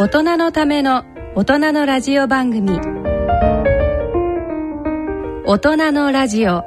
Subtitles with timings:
[0.00, 2.78] 大人のための大人のラジオ番組。
[5.44, 6.62] 大人のラジオ。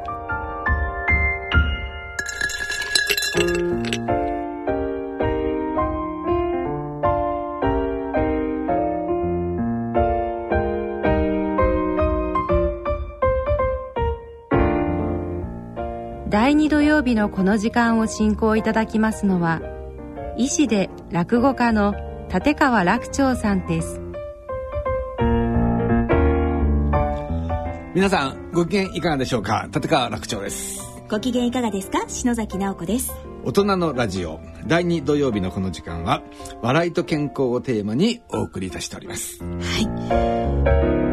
[16.28, 19.62] 第2土曜日のこの時間を進行いただきますのは
[20.36, 24.00] 医師で落語家の立川楽長さんです。
[27.94, 29.68] 皆さんご機嫌いかがでしょうか？
[29.74, 30.82] 立川楽長です。
[31.10, 32.08] ご機嫌いかがですか？
[32.08, 33.12] 篠崎直子です。
[33.44, 34.40] 大人のラジオ。
[34.66, 36.24] 第2土曜日のこの時間は
[36.62, 39.44] 笑いと健康をテーマにお送りいたしております。
[39.44, 39.50] は
[41.08, 41.11] い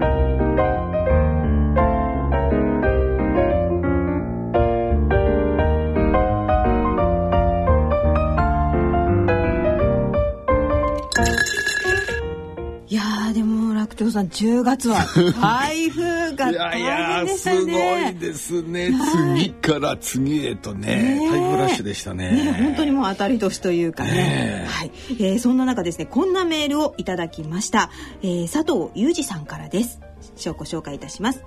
[14.09, 15.05] も楽長さん10月は。
[15.41, 18.91] 台風がいやいや大変でしたすよねごいですね、
[19.37, 22.31] 次から次へとね台風ラッシュでしたね。
[22.31, 24.11] ね、本当にもう当たり年というかね。
[24.13, 24.67] ねえ。
[24.69, 27.91] はい、えーそんな中ですね、こんなメールをいただきました。
[28.23, 30.01] えー佐藤裕二さんからです。
[30.55, 31.43] ご紹介いたします。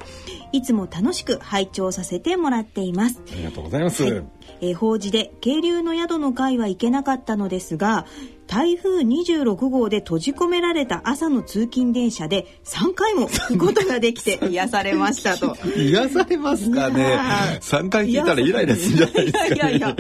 [0.52, 3.22] いつも楽しく拝聴させてもらっています。
[3.32, 4.24] ありがとうございます、はい。
[4.62, 8.06] えー法事で渓流の宿の会は行けなかったのですが
[8.48, 15.56] 台風26号で閉じ込められた朝の通勤電車で3回も聞くことができて 癒されましたと。
[15.78, 17.00] 癒されますかね。
[17.00, 17.80] いやー。
[17.86, 19.44] 3回聞いたらイライラするんじゃないですか。
[19.44, 19.96] ねいやいやいや。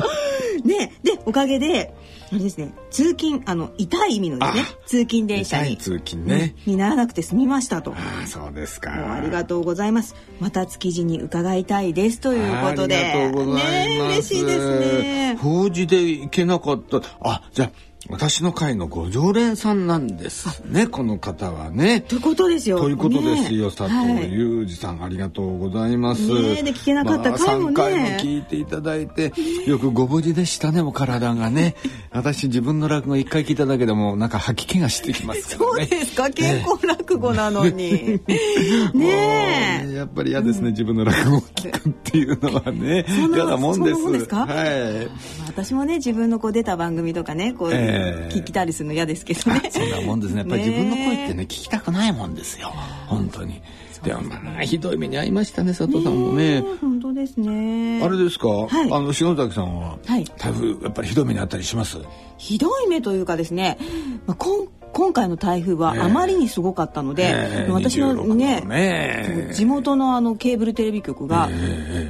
[0.66, 0.94] ね。
[1.02, 1.94] でおかげで
[2.32, 4.54] あれですね通勤あの痛い意味のねあ
[4.86, 7.92] 通勤電車に痛い通勤ね、にならなくて済みましたと。
[7.92, 10.16] ああそうですかありがとうございます。
[10.40, 12.96] また築地に伺いたいですということで。
[12.96, 13.76] ありがとうございます。
[13.76, 15.38] ね嬉しいですね。
[15.42, 17.02] 法事で行けなかった。
[17.22, 17.72] あ、じゃあ、
[18.10, 22.02] 私の会のご常連さんなんですね、この方はね。
[22.02, 22.80] ということですよ。
[22.80, 26.28] ということですよ、ね佐藤裕二さん、ありがとうございます。
[26.28, 29.32] ねえで聞けなかった回もねまあ、3回も聞いていただいて、
[29.66, 31.76] よくご無事でしたね、お体がね。
[32.12, 35.86] 私、自分の落語一回聞いただけでも、なんか吐き気がしてきますそうね。
[35.86, 38.20] ですか健康落語なのに。
[38.94, 39.94] ねえ。
[39.94, 45.08] やっぱり嫌ですね、自分の落語を聞くっていうのはね嫌なもんですそんなもんですかはい
[45.48, 47.91] 私もね自分のこう出た番組とかねこうええ
[48.30, 49.70] 聞きたりするの嫌ですけどね。
[49.72, 50.40] そんなもんですね。
[50.40, 52.74] やっぱりね自分の声ってね聞きたくないもんですよ。
[53.08, 53.62] 本当に。
[54.04, 56.64] でもまあひどい目に遭いましたね佐藤さんもね。
[56.82, 58.04] 本当ですね。
[58.04, 58.92] あれですか、はい。
[58.92, 60.26] あの篠崎さんは、はい。
[60.40, 61.98] 台風やっぱりひどい目に遭ったりします？
[62.38, 63.78] ひどい目というかですね、
[64.26, 66.02] まあ、こん今回の台風はええ。
[66.02, 67.72] あまりにすごかったので、ええ。
[67.72, 69.50] 私のね26ね。
[69.54, 71.50] 地元のあのケーブルテレビ局が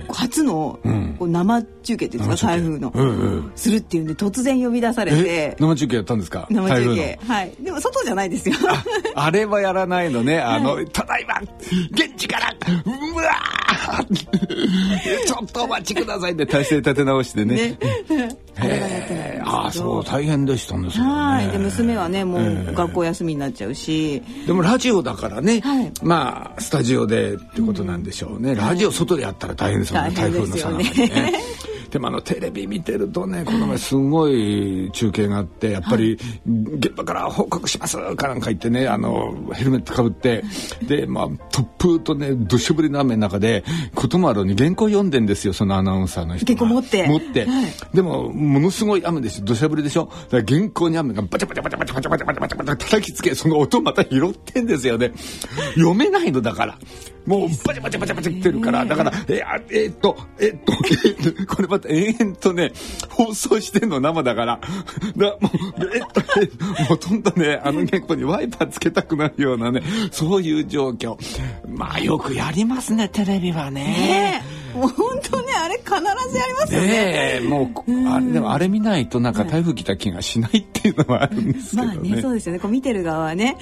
[0.09, 1.15] 初のん。
[1.19, 2.91] こう生中継っていうんですか、台風の、
[3.55, 6.47] するっていうんで突然呼び出されえて生中継やったんですか？
[6.49, 7.53] 生中台継はい。
[7.59, 8.55] でも外じゃないですよ。
[9.15, 10.39] あれはやらないのね。
[10.39, 11.35] あの、ただいま、
[11.91, 12.53] 現地から、
[12.85, 17.77] うわーちょっとお待ちくださいって体勢立て直してね。
[18.09, 18.37] ね。
[18.57, 19.00] あれ はや
[19.51, 21.09] ああ、そう、大変でしたね、それね。
[21.11, 21.47] はい。
[21.49, 22.73] で娘はねもうええ。
[22.73, 25.91] 学校休みになっちゃうし、でもラジオだからね、はい。
[26.01, 30.83] まあスタジオでってことなんでしょうね、ラジオ外でやったら大変ですもんね、台風のですよね。
[30.83, 31.39] さなかにね。
[31.91, 40.43] でもあのテレビ見てるとねこの前すごい中継があってやっぱり現場から報告しますかなんか言ってねあのヘルメットかぶって
[40.87, 46.59] でまあ突風とね土砂降りの雨の中でこともあろうに原稿読んでんですよそのアナウンサーの人が。
[46.59, 47.07] 原稿持って。
[47.07, 47.65] 持って、はい。
[47.93, 50.05] でもものすごい雨ですよ土砂降りでしょ。
[50.29, 55.11] だから原稿に雨がバチャバチャバチャバチャバチャバチャバチャバチャバチャ叩きつけその音また拾ってんですよね
[55.75, 56.79] 読めないのだから
[57.25, 62.71] もうバチャバチャバチャバチャってるからだからえーっとえーっとえー これまた延々とね
[63.09, 64.59] 放送してんの生だから。
[65.17, 71.17] だもうえーっとえーほとんどねあの原稿にワイパーつけたくなるようなねそういう状況。
[71.67, 73.83] まあよくやりますねテレビはね。
[73.83, 75.89] ねえもう本当ねあれ必
[76.31, 76.87] ずやりますよね。
[76.87, 82.09] ねえもうあれでもあれ見ないとなんか台風来た気がしないっていうのはあるんですけどまあね。
[82.15, 82.59] ねそうですよね。
[82.59, 83.57] こう見てる側はね。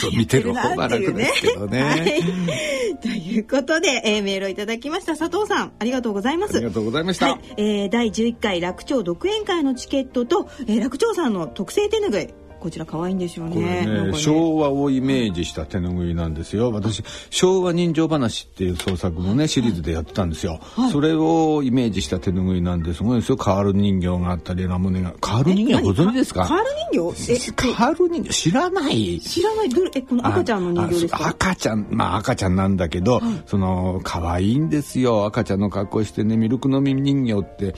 [0.00, 1.82] そう見てる方は楽ですけどね。
[1.82, 5.16] はい、ということで、えーメールをいただきました。
[5.16, 6.56] 佐藤さんありがとうございます。
[6.56, 7.32] ありがとうございました。
[7.32, 12.28] はい、えー第11回楽長独演会のチケットと、えー楽長さんの特製手ぬぐい
[12.64, 13.84] こちら可愛いんですよね。
[13.84, 14.18] なんかね。
[14.18, 16.72] 昭和をイメージした手拭いなんですよ。
[16.72, 23.36] 私昭和人情話っていう創作のねシリーズでやってたんですよ、それをイメージした手拭いなんですごいですよ。
[23.36, 26.46] カール人形があったりラムネがカール人形ご存知ですか？
[26.46, 27.32] カール人形？
[27.34, 29.20] え カール人形知らない。
[29.20, 29.68] 知らない。
[29.68, 29.90] どれ？
[29.94, 31.26] えこの赤ちゃんの人形ですか？
[31.28, 35.26] 赤ちゃんまあ赤ちゃんなんだけど、その可愛いんですよ。
[35.26, 37.74] 赤ちゃんの格好してねミルク飲み人形って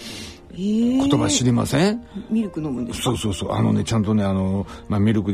[0.57, 2.05] 言葉知りません？
[2.31, 3.53] ミルク飲むんですそうそうそう。
[3.53, 5.31] あのねちゃんとねあの、まあ、ミルク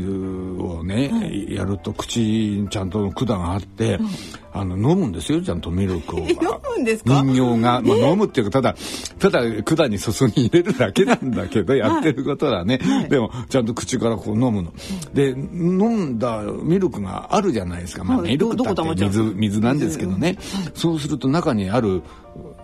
[0.61, 4.07] をね、はい、やると口にちゃんと管があって、うん、
[4.53, 6.19] あの飲むんですよちゃんとミルクを。
[6.27, 6.37] 飲
[6.75, 7.21] むんですか？
[7.23, 8.75] 人形が、まあ、飲むっていうかただ
[9.19, 14.73] ただ管に注ぎ入れるだけなんだけど やってることはね、はい、でもちゃんと口からこう飲むの、
[15.13, 20.37] で飲んだミルクがあるじゃないですか、まあ、ミルクって水水なんですけどね、
[20.73, 22.01] そうすると中にある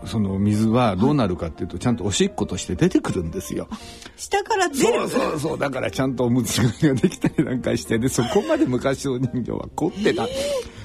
[0.05, 3.67] その水はどうなるかっていうと、ちゃんとおしっことして出てくるんですよ。
[4.17, 4.99] 下から出る。
[5.01, 5.59] そうそうそう。
[5.59, 10.27] だからちゃんとおむつができたりなんかして、で、そこまで昔の人形は凝ってた。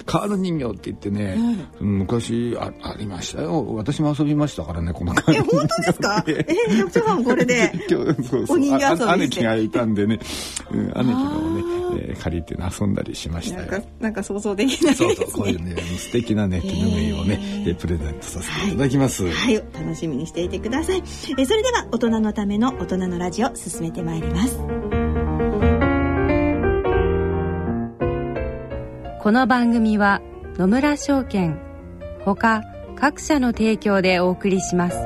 [0.07, 0.29] カー。
[0.29, 1.39] ル人形って言ってね、
[1.81, 3.75] うん、昔あありましたよ。
[3.75, 5.57] 私も遊びましたからねこのカール人形。
[5.57, 6.25] え本当ですか？
[6.29, 8.45] えー、局長さんこれで そうそう。
[8.49, 10.19] お人形遊び姉貴がいたんでね、
[10.71, 11.15] うん、姉貴がね、
[12.11, 13.71] えー、借りて遊んだりしましたよ。
[13.71, 14.97] なんかなんか想像できないね。
[14.97, 19.31] そうそうこういうね素敵なね手ぬぐいをね、えー、プレゼントさせていただきます、はい、ます。
[19.31, 21.03] はい、楽しみにしていてください。
[21.39, 24.59] えそれでは大人のための大人のラジオ進めてまいります。
[29.23, 30.21] この番組は
[30.57, 31.59] 野村証券
[32.25, 32.63] ほか
[32.97, 34.97] 各社の提供でお送りします。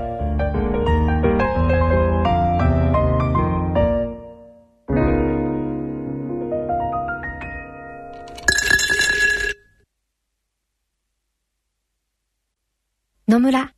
[13.29, 13.78] 野村。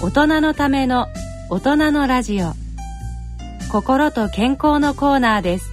[0.00, 1.08] 大人のための
[1.50, 2.52] 大人のラジオ。
[3.68, 5.72] 心と健康のコーナーです。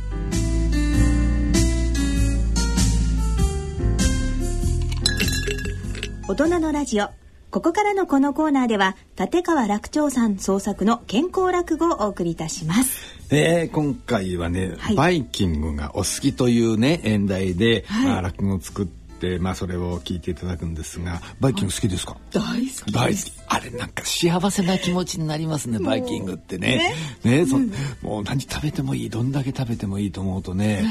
[6.28, 7.10] 大人のラジオ。
[7.52, 13.00] ここからのこのコーナーでは立川らく朝さん創作の健康落語をお送りいたします。
[13.30, 22.18] えー、今回はね、はい、バイキングがお好きというね演題で、はい、まあ、落語を作ってでまあそれを聞いていただくんですがバイキング好きですか？
[22.34, 26.96] 大好き大好きあれなんか幸せな気持ちになりますねバイキングってね。
[27.24, 27.40] ね。
[27.40, 27.72] ねそ、うん、
[28.02, 30.84] もう何食べてもいいどんだけ食べてもいいと思うとね、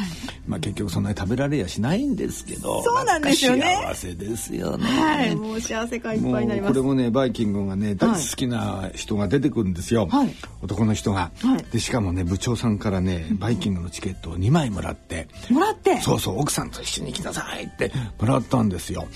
[0.46, 3.78] まあ結局そんなに食べられやしないんですけどそうなんですよね。
[3.82, 4.86] 幸せですよね。
[4.86, 6.72] はいもう幸せ感いっぱいになります。
[6.72, 15.28] これもねバイキングがね大好きな人が出てくるんですよ、はい、男の人が、はい、でしかもね部長さんからねバイキングのチケットを2枚もらって。
[15.50, 16.00] もらって？
[16.00, 19.06] そうそう奥さんと一緒に行きなさいってもらったんですよ。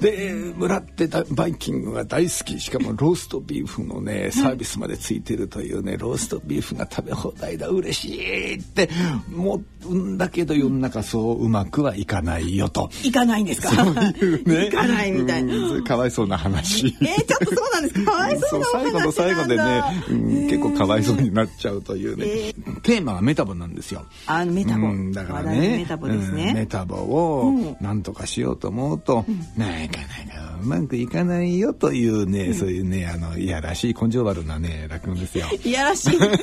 [0.00, 2.60] で村ってバイキングが大好き。
[2.60, 8.88] しかもローストビーフのねサービスまでついてるというねローストビーフが食べ放題だ嬉しいって
[9.34, 12.88] 思うんだけど世の中そううまくはいかないよと。
[13.02, 13.70] いかないんですか？
[13.70, 14.68] そういうね。
[14.68, 16.86] いかないみたいな、うん、かわいそうな話。
[16.86, 18.12] えー、ちょっとそうなんですか？
[18.12, 24.06] わいそうな最後の最後でね、うん、結構かわいそうになっちゃうというね、えー、テーマはメタボなんですよ。
[24.26, 25.78] あメタボ、うん、だからね。
[25.78, 28.04] メタボですね、メタボをなん。
[28.04, 29.24] とかしようと思うと、
[29.56, 35.46] なかなかうまくいかないよというね、うん、そういうねあのいやらしい根性悪なね落語ですよ。
[35.64, 36.18] いやらしい。
[36.18, 36.34] バイ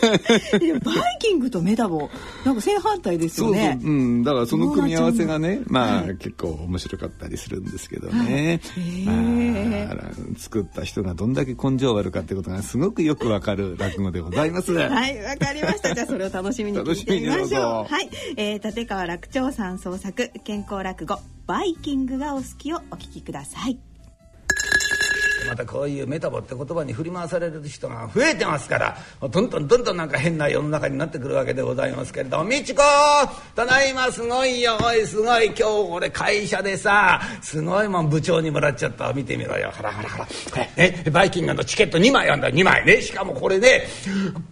[1.19, 2.09] キングとメタボ
[2.45, 3.77] なんか正反対ですよね。
[3.81, 8.61] そうんだからその組み合わせがねまあ、はい、結構面白かったりするんですけどね。
[9.05, 14.73] はい、まあ、作った人がどんだけ根性悪かってことがすごくよくわかる落語でございます。
[14.73, 15.93] はいわかりました。
[15.93, 17.91] じゃあそれを楽しみに聞いてみましょう。
[17.91, 23.90] はい、えー、立川楽長さん創作健康落語バイキングがお好きをお聞きください。
[25.51, 32.81] またこういうメタボって言葉に振り回される人が増えてますからどんどんどんどんなんか変な世の中になってくるわけでございますけれども「美智子
[33.53, 39.12] ただいますごいよおいすごい今日俺会社でさすごいもん部長にもらっちゃった。
[39.12, 39.72] 見てみろよ。
[39.75, 40.27] ほらほらほら
[40.77, 43.01] えバイキングのチケット2枚あんだ2枚ね。
[43.01, 43.84] しかもこれね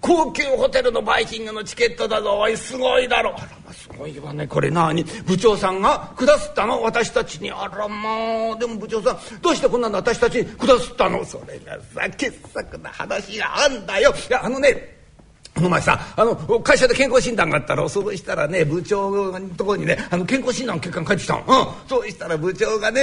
[0.02, 2.40] 高級ホテルのバイキングのチケットだぞ。
[2.40, 3.38] おいすごいだろ」
[3.74, 6.82] すごいわねこれ何部長さんが下すったの。
[6.82, 8.56] 私たちにあらまあ。
[8.58, 11.24] でも部長さんどうしてこんなの私たちに下すったの？
[11.26, 14.14] それがさ傑作な話があんだよ。
[14.30, 14.99] いやあのね
[15.66, 23.02] お前さあの会社で健康診断があったらそうしたらね部長のところにねあの健康診断の結果が返ってきたの、うん、そうしたら部長がね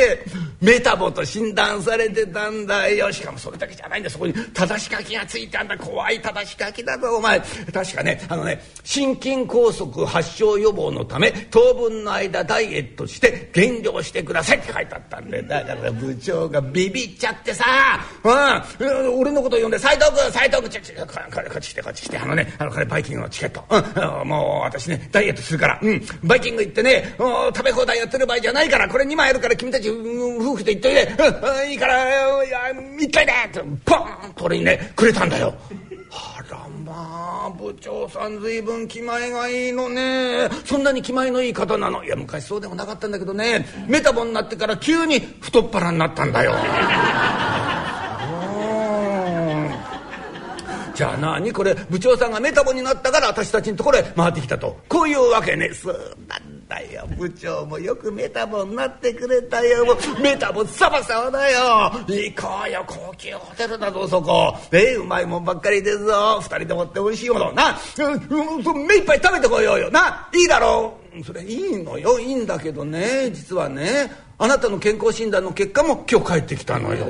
[0.61, 3.13] メタボと診断されてたんだよ。
[3.13, 4.11] しかもそれだけじゃないんだ。
[4.11, 5.77] そこに正し書きがついてあんだ。
[5.77, 7.41] 怖い正し書きだぞお前。
[7.73, 17.65] 確かねあのね心筋梗塞発症予防のため当分の間ダイエットして減量してくださいって書いてあったんでだから部長がビビっちゃってさ、
[18.25, 21.13] うん、俺のこと呼んで「斎藤君斎藤君ちょちょこ
[21.51, 22.19] こっち来てこっち来て。
[22.19, 31.09] あのねあのこれバイキングのチケット、うん、もう私ねダイエットするから、うん、バイキング行ってね食べ放題やってる場合じゃないからこれ2枚あるから君たち、うん、夫婦で行っといて、
[31.65, 32.59] うん、いいからいや
[32.99, 35.55] 一回でってポンと俺にねくれたんだよ。
[36.19, 40.49] あらまあ部長さん随分気前がいいのね。
[40.65, 42.05] そんなに気前のいい方なの。
[42.05, 43.67] いや昔そうでもなかったんだけどね。
[43.87, 46.55] メタボになってから急に太っ腹になったんだよ。
[50.97, 51.53] じゃあ何？
[51.53, 54.79] これ部長さんがメタボになったから私たちのところへ回ってきたと。
[54.89, 55.69] こういうわけね。
[55.75, 57.07] そうなんだよ。
[57.19, 59.85] 部長もよくメタボになってくれたよ。
[60.23, 61.93] メタボサバサバだよ。
[62.07, 62.83] 行こうよ。
[62.87, 64.57] 高級ホテルだぞそこ。
[64.73, 66.41] えうまいもんばっかりですぞ。
[66.41, 67.53] 二人でもって美味しいもの。
[67.53, 69.91] な、うんうん、目いっぱい食べてこようよ。
[69.91, 71.23] ないいだろう。
[71.23, 72.19] それいいのよ。
[72.19, 73.31] いいんだけどね。
[73.33, 77.05] 実はねあなたの健康診断の結果も今日帰ってきたのよ。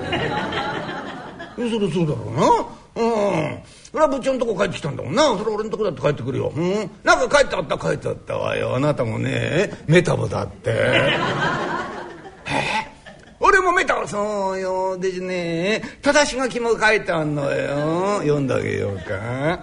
[1.55, 2.67] それそうだろうな。
[2.97, 3.03] う
[3.55, 3.59] ん。
[3.97, 5.23] それは部長のとこ帰ってきたんだもんな。
[5.39, 6.53] それ俺のとこだって帰ってくるよ。
[6.55, 6.91] うん？
[7.03, 8.77] なんか帰ってあった帰ってあったわよ。
[8.77, 10.71] あなたもね、メタボだって。
[12.45, 12.93] え？
[13.41, 14.99] 俺もメタボそうよ。
[14.99, 18.19] でね、正し書きも書いてあんのよ。
[18.21, 19.61] 読んであげようか。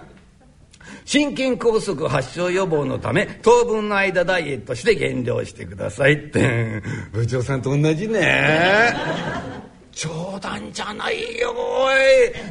[1.04, 8.92] 心筋梗塞発症予防のため当分の間ダイエットして減量してくださいって 部長さんと同じね
[9.92, 11.94] 冗談じゃないよおい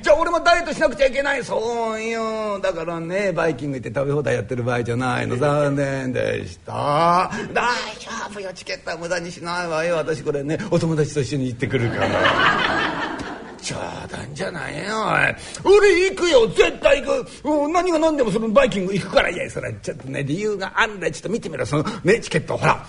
[0.03, 1.43] じゃあ俺ダイエットしなくちゃいけない。
[1.43, 2.59] そうよ。
[2.59, 5.35] だからねバイキング行って食べ放題やってる場合じゃないの。
[5.35, 7.31] 残念でした。
[7.53, 8.51] 大丈夫よ。
[8.53, 9.95] チケットは無駄にしないわよ。
[9.95, 12.09] 私これねお友達と一緒に行ってくるから。
[13.63, 13.75] 冗
[14.11, 14.85] 談じゃないよい。
[15.63, 16.47] 俺行くよ。
[16.49, 17.69] 絶対行く。
[17.71, 19.31] 何が何でもそのバイキング行くから。
[19.31, 21.65] いやそれちょっとね理由があるんだちょっと見てみろ。
[21.65, 22.57] そのねチケット。
[22.57, 22.85] ほら。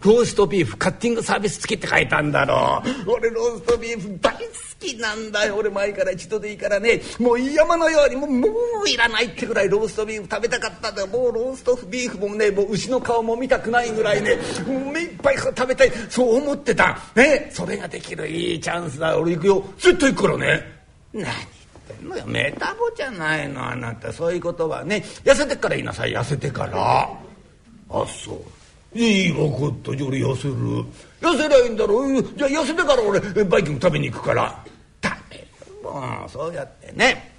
[0.00, 3.10] ローストビーフカッティングサービス付きって書いたんだろう。
[3.10, 4.38] 俺ローストビーフ大好
[4.78, 5.56] きなんだよ。
[5.56, 7.00] 俺前から一度でいいからね。
[7.18, 8.48] もう山のようにもうも
[8.84, 11.08] ういらないってぐらいローストビーフ食べたかったんだよ。
[11.08, 14.38] もうローストビーフもねもう牛の顔も見たくないぐらいね。
[14.66, 15.90] 目いっぱい食べたい。
[16.08, 16.96] そう思ってた。
[17.16, 17.50] ね。
[17.52, 19.18] それができるいいチャンスだ。
[19.18, 19.64] 俺行くよ。
[19.78, 20.62] 絶対行くからね。
[21.12, 22.24] 何言ってんのよ。
[22.26, 24.12] メタボじゃないのあなた。
[24.12, 25.04] そういうことはね。
[25.24, 26.12] 痩せてから言いなさい。
[26.12, 27.10] 痩せてから。
[27.90, 28.57] あそう。
[28.94, 30.54] いい分かったじゃあ俺痩せる。
[31.20, 32.22] 痩せりゃいいんだろう。
[32.22, 34.64] じゃあ痩せてから俺バイキング食べに行くから。
[35.00, 35.46] ダメ
[35.82, 37.36] もうそうやってね。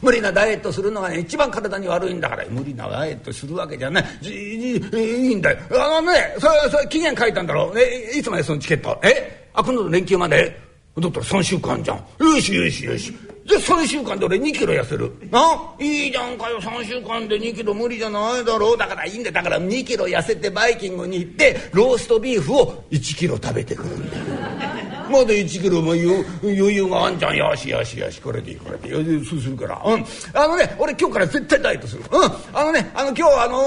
[0.00, 2.44] 無理なダイエットするのがね一番体に悪いんだから。
[2.48, 4.04] 無理なダイエットするわけじゃない。
[4.22, 5.58] いいんだよ。
[5.72, 7.78] あのねそれそれ期限書いたんだろう。
[7.78, 8.98] えいつまでそのチケット？
[9.02, 9.50] え？
[9.52, 10.56] あ今度の連休まで？
[10.98, 11.96] だったら3週間じゃん。
[12.24, 13.12] よしよしよし。
[13.50, 15.12] で3週間で俺2キロ痩せる。
[15.30, 15.74] な？
[15.78, 16.60] いいじゃんかよ。
[16.60, 18.78] 3週間で2キロ無理じゃないだろう。
[18.78, 19.34] だからいいんだよ。
[19.34, 24.24] だから2キロ痩せてバイキングに行ってローストビーフを1キロ食べてくるんだよ。
[25.10, 27.36] まだ1キロも余裕があんじゃん。
[27.36, 28.20] よしよしよし。
[28.20, 29.26] これでいいこれでいい。
[29.26, 29.82] そうするから。
[29.84, 30.04] うん。
[30.32, 32.04] あのね俺今日から絶対ダイエットする。
[32.10, 32.32] うん。
[32.52, 33.58] あのねあの今日あの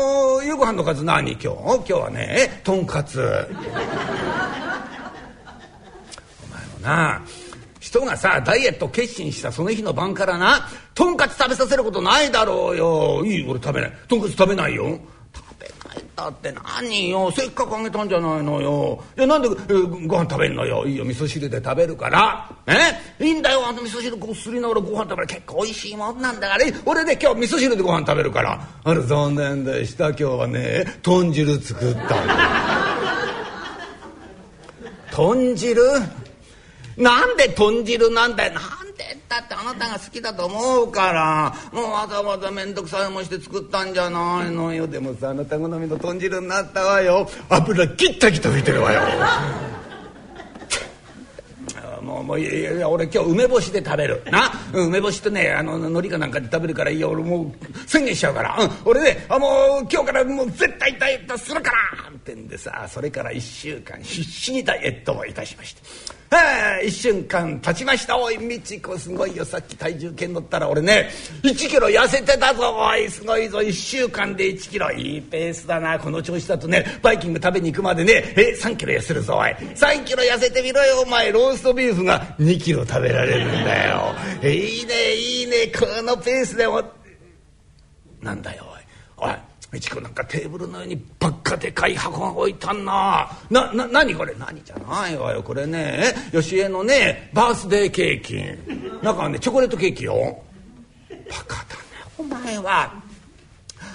[0.42, 1.48] ー、夕ご飯の数何今日？
[1.48, 3.20] 今日はねとんかつ。
[6.42, 7.22] お前もな
[7.94, 13.24] 人がさダイエット決心したその日の晩からなとんかつ食べさせることないだろうよ。
[13.24, 13.94] いい俺食べない。
[14.08, 15.00] とんかつ食べないよ。
[15.32, 17.30] 食べないだって何よ。
[17.32, 19.04] せっかくあげたんじゃないのよ。
[19.16, 20.88] いやなんで、えー、ご飯食べんのよ。
[20.88, 22.50] いいよ味噌汁で食べるから。
[22.66, 23.24] え？
[23.24, 23.68] いいんだよ。
[23.68, 25.28] あの味噌汁こすりながらご飯食べる。
[25.28, 26.66] 結構おいしいもんなんだから。
[26.86, 28.68] 俺ね今日味噌汁でご飯食べるから。
[28.84, 30.10] あれ残念でした。
[30.10, 32.18] 今日はね豚汁作ったんだ
[35.12, 35.80] 豚汁？
[36.98, 38.54] なんで豚汁なんだよ。
[38.54, 38.64] なん
[38.96, 41.56] でだってあなたが好きだと思うから。
[41.72, 44.88] もうわざわざ面倒くさいもして作ったんじゃないのよ。
[44.88, 47.28] でもさあなた好みの豚汁になったわよ。
[47.50, 49.02] 油ギッタギタ吹いてるわよ。
[52.04, 54.22] もうもういやいや俺今日梅干しで食べる。
[54.30, 54.52] な？
[54.74, 57.10] 梅干しとねあの海苔かなんかで食べるからいいよ。
[57.12, 62.10] 俺もう宣言しちゃうから、うん、俺ねあもう今日からもう絶対ダイエットするから。
[62.10, 65.82] ってんでさそれから1週間必死にダイエットをいたしまして。
[66.34, 68.18] はあ、一瞬間経ちました。
[68.18, 69.46] おいみちこすごいよ。
[69.46, 71.10] さっき体重計乗ったら俺ね
[71.44, 73.08] 1キロ痩せてたぞおい。
[73.10, 73.60] すごいぞ。
[73.60, 74.92] 1週間で1キロ。
[74.92, 76.00] いいペースだな。
[76.00, 78.34] この調子だとねバイキング食べに行くまでね。
[78.36, 79.52] え3キロ痩せるぞおい。
[79.52, 81.32] 3キロ痩せてみろよお前。
[81.32, 84.16] ローストビーフが2キロ食べられるんだよ。
[84.44, 85.68] いいねいいね。
[85.68, 86.82] このペースでも
[88.22, 88.66] なんだよ
[89.20, 89.30] おい。
[89.30, 89.36] おい
[89.74, 93.28] 美智子なんかテーブルの上にばっかでかい箱が置いたんな。
[93.50, 94.36] な、な、何これ？
[94.38, 95.42] 何じゃないわよ。
[95.42, 99.04] これね、吉江のね、バースデーケーキ。
[99.04, 100.44] 中はね、チョコレートケーキよ。
[101.10, 101.68] バカだね、
[102.20, 103.02] お前は。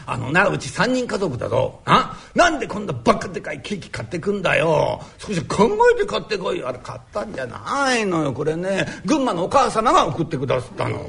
[0.05, 1.81] あのな、うち3人家族だぞ。
[1.87, 5.01] な、なんでこんなバカでかいケーキ買ってくんだよ。
[5.19, 6.69] 少し考えて買ってこいよ。
[6.69, 8.33] あれ買ったんじゃないのよ。
[8.33, 11.09] これね、群馬のお母様が送ってくださったの。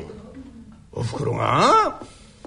[0.92, 2.00] おふくろが？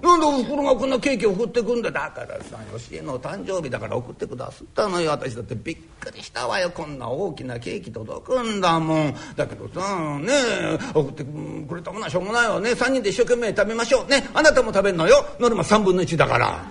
[0.02, 5.12] なんでおふくろがこんなケーキ送ってくんだだからさ吉江の誕生日だから送ってくださったのよ。
[5.12, 9.14] 私だってびっくりしたわよこんな大きなケーキ届くんだもん。
[9.36, 14.06] だけどさねえ送ってくれたものはしょうがないわね3人で一生懸命食べましょう。
[14.08, 15.24] ねあなたも食べんのよ。
[15.38, 16.64] ノルマ3分の1だから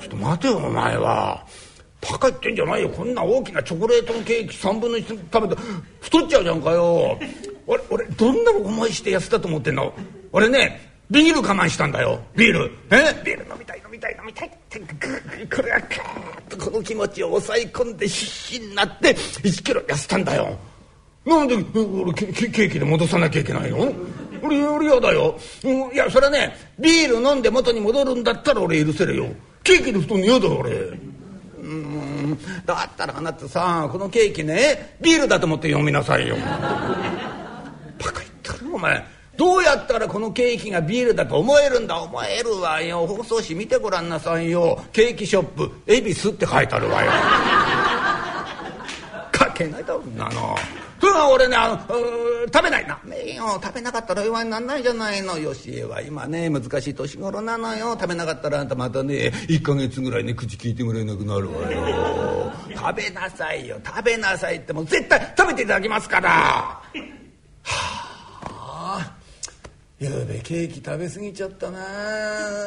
[0.00, 1.46] ちょっと待てよお前は。
[2.00, 2.88] バカ言ってんじゃないよ。
[2.88, 5.62] こんな大きなチョコレートのケーキ3分の1食べた
[6.00, 7.16] 太っちゃうじゃんかよ。
[7.68, 9.94] 俺俺どんな思いして痩せたと思ってんの？
[10.32, 12.18] 俺ねビール我慢したんだよ。
[12.34, 12.70] ビール。
[12.90, 13.22] え？
[13.22, 14.80] ビール飲みたい飲みたい飲みたいって
[15.54, 20.56] これがカーッとこの気持ちを抑え込んで必死になって1キロ痩せたんだよ
[21.26, 23.92] なんで俺ケケーキで戻さなきゃいけないの
[24.42, 29.26] 俺俺嫌だよ、うん、いやそれはねビール飲んで元に戻るんだったら俺許せるよ
[29.62, 30.72] ケーキで太るの嫌だよ俺
[31.60, 39.04] うんだったらあなたさこのケーキねビールだと思って読みなさいよバカ言ってるお前
[39.36, 41.98] どうやったらこのケーキがビールだと思えるんだ？
[42.00, 43.06] 思えるわよ。
[43.06, 44.78] 放送紙見てごらんなさいよ。
[44.92, 47.10] ケーキショップ恵比寿って書いてあるわよ。
[49.38, 50.56] 書けないだろんなの。
[51.00, 51.78] それは俺ねあの
[52.52, 52.86] 食べない。
[52.86, 52.98] な
[53.60, 55.36] 食べなかったら弱になんないじゃないの。
[55.38, 57.92] よしえは今ね難しい年頃なのよ。
[58.00, 62.52] 食べなかったらあんたまたね1か月ぐらいね口聞いてもらえなくなるわよ。
[62.76, 63.78] 食べなさいよ。
[63.84, 66.28] 食べなさいってもう絶対食べていただきますから。
[66.30, 66.82] は
[67.66, 68.01] あ
[70.02, 71.78] ゆうべケーキ食べ過ぎちゃったな。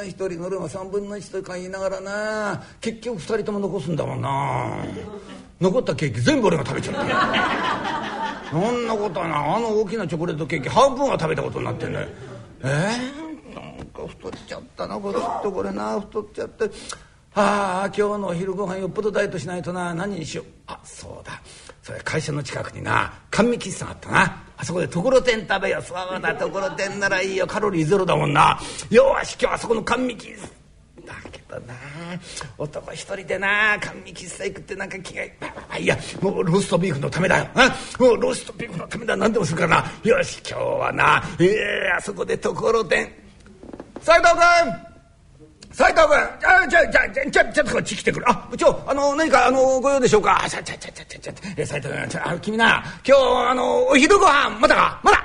[0.05, 2.63] 一人乗るの3分の1とか言いながらな。
[2.79, 4.85] 結局2人とも残すんだもんな。
[5.59, 12.07] 残ったケーキ全部俺が食べちゃったそんなことはなあの大きなチョコレートケーキ半分は食べたことになってんだよ。
[12.61, 14.95] えー、なんか太っちゃったな。
[14.97, 15.99] これとこれな。
[15.99, 16.71] 太っちゃって。
[17.33, 19.93] ああ今日のお昼ご飯よっぽどダイエットしないとな。
[19.93, 20.45] 何にしよう。
[20.67, 21.41] あそうだ。
[21.83, 23.13] それ会社の近くにな。
[23.29, 24.44] 甘味喫茶あったな。
[24.57, 25.81] あそこでところてん食べよ。
[25.81, 27.47] そうだところてんならいいよ。
[27.47, 28.59] カロリーゼロだもんな。
[28.89, 30.47] よし今日はそこの甘味喫茶
[31.05, 31.73] だけどな。
[32.57, 33.77] 男一人でな。
[33.79, 35.33] 甘味喫茶行くってなんか気がい
[35.79, 35.85] い。
[35.85, 37.47] やもうローストビーフのためだよ。
[37.99, 39.15] もうローストビーフのためだ。
[39.17, 39.91] 何でもするからな。
[40.03, 41.23] よし今日はな。
[41.39, 43.09] ええー、あそこでところてん。
[44.01, 44.94] 斎藤君！
[45.75, 50.45] 斉藤君あじゃじゃじゃじゃちょっとこっち来てくれあ部長あの何かあのご用でしょうか？
[50.49, 55.01] ちゃちゃちゃちゃちゃちゃ斉藤君ちゃ君な今日あのお昼ご飯まだか？
[55.03, 55.17] まだ。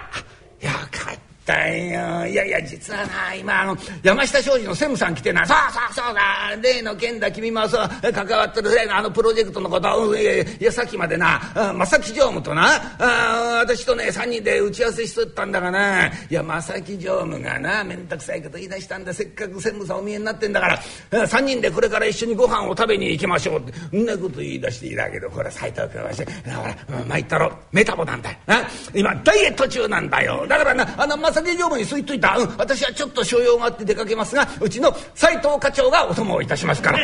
[0.61, 2.27] よかったったよ。
[2.27, 5.45] いやいや実はな今あの山下商事の専務さん来てな。
[5.45, 6.21] さあさあそうだ。
[6.63, 11.41] 例の件だ君もさ関わってる例のあのプロジェクトのこと、うん、いやいやさっきまでな。
[11.77, 12.69] 正木常務とな。
[12.99, 16.07] あ私とね3人で打ち合わせしとったんだがな。
[16.07, 19.13] いや正木常務がな面倒くさいこと言い出したんだ。
[19.13, 21.27] せっかく専務さんお見えになってんだから。
[21.27, 23.97] 3人でこれから一緒にご飯を食べに行きましょうって。
[23.97, 27.53] んなこと言い出していたけどこれ斎藤君はしてほら参ったろ。
[27.73, 28.37] メタボなんだよ。
[28.95, 30.47] 今ダイエット中なんだよ。
[30.49, 37.01] だからなあの正木常務にそう言っといた、うん、私はちょっと所用があって出かけますがうちの斎藤課長がお供をいたしますから。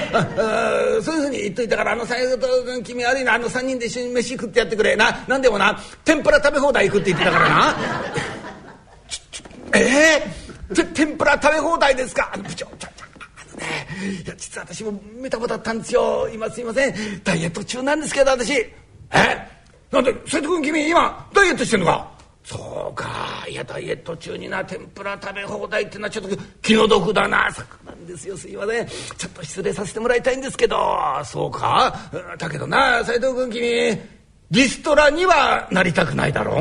[1.03, 7.77] そういうふうに言っといたからあの斎藤君君悪いなあの3人で一緒に飯食ってやってくれな何でもな天ぷら食べ放題行くって言ってたからな。
[9.75, 10.23] え
[10.71, 12.89] えー、天ぷら食べ放題ですか部長ちょちょ
[13.37, 13.89] あのね
[14.25, 16.95] いや実は私もメタボだったんですよ今すいません
[17.25, 18.73] ダイエット中なんですけど私え
[19.91, 22.16] なんで斎藤君君今ダイエットしてんのか
[22.47, 27.51] そうかいやダイエット中にな天ぷら食べ放題ってのはちょっと気の毒だな。
[27.53, 28.37] そうなんですよ。
[28.37, 28.87] すいません。
[28.87, 30.79] ちょっと失礼させてもらいたいんですけど。
[31.25, 31.93] そうか。
[32.39, 34.01] だけどな斎藤君君
[34.53, 36.57] リストラにはなりたくないだろ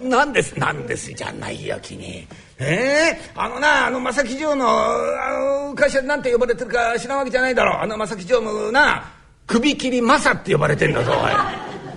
[0.00, 0.08] う。
[0.08, 1.12] なんですなんです。
[1.12, 2.04] じゃないよ君。
[2.04, 2.26] え
[2.58, 7.82] えー、あのなあの正木城のあの会社なんて呼ばれてるか知らんわけじゃないだろう。
[7.82, 9.12] あの正木城のな
[9.46, 11.18] 首切り正って呼ばれてんだぞおい。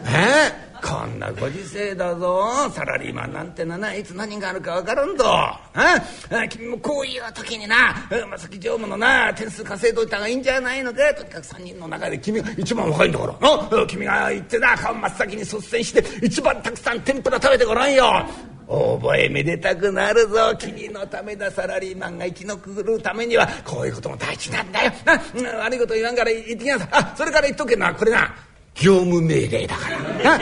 [0.06, 2.70] ええーこんなご時世だぞ。
[2.70, 5.26] サラリーマンなんてのないつ何があるか分からんぞ。
[5.26, 11.12] ああ君もこういう時にな正木常務のな点数稼いどいた方がいいんじゃないのか。
[11.16, 13.88] とにかく3人の中で君が一番若いんだから。
[13.88, 18.24] 君が行ってな顔真っ先に率先して一番たくさん天ぷら食べてごらんよ。
[18.68, 20.56] 覚えめでたくなるぞ。
[20.60, 23.48] 君のためだサラリーマンが生き残るためには。
[23.64, 24.92] こういうことも大事なんだよ、
[25.36, 26.88] うん、悪いこと言わんから言ってきなさい。
[26.92, 28.36] あそれから言っとけなこれな。
[28.76, 30.40] 業務命令だから。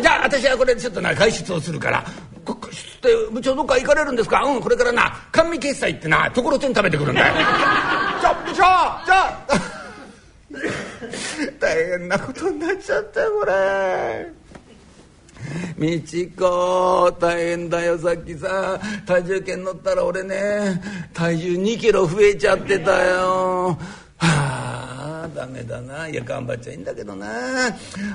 [0.00, 2.04] じゃあ私はこれちょっとな外出をするから。
[2.44, 4.42] 外出って部長どっか行かれるんですか？
[4.44, 7.34] うんこれからな甘味決済ってなところてん食べてくるんだよ。
[7.34, 9.46] じゃあ部長じゃあ
[11.60, 14.32] 大変なことになっちゃったよこれ。
[15.76, 18.80] みちこ大変だよさっきさ。
[19.06, 20.80] 体重計乗ったら俺ね
[21.12, 23.76] 体重2キロ増えちゃってたよ。
[23.76, 23.76] は
[24.18, 24.95] あ
[25.28, 26.08] ダメだな。
[26.08, 27.28] いや頑張っちゃいいんだけどな。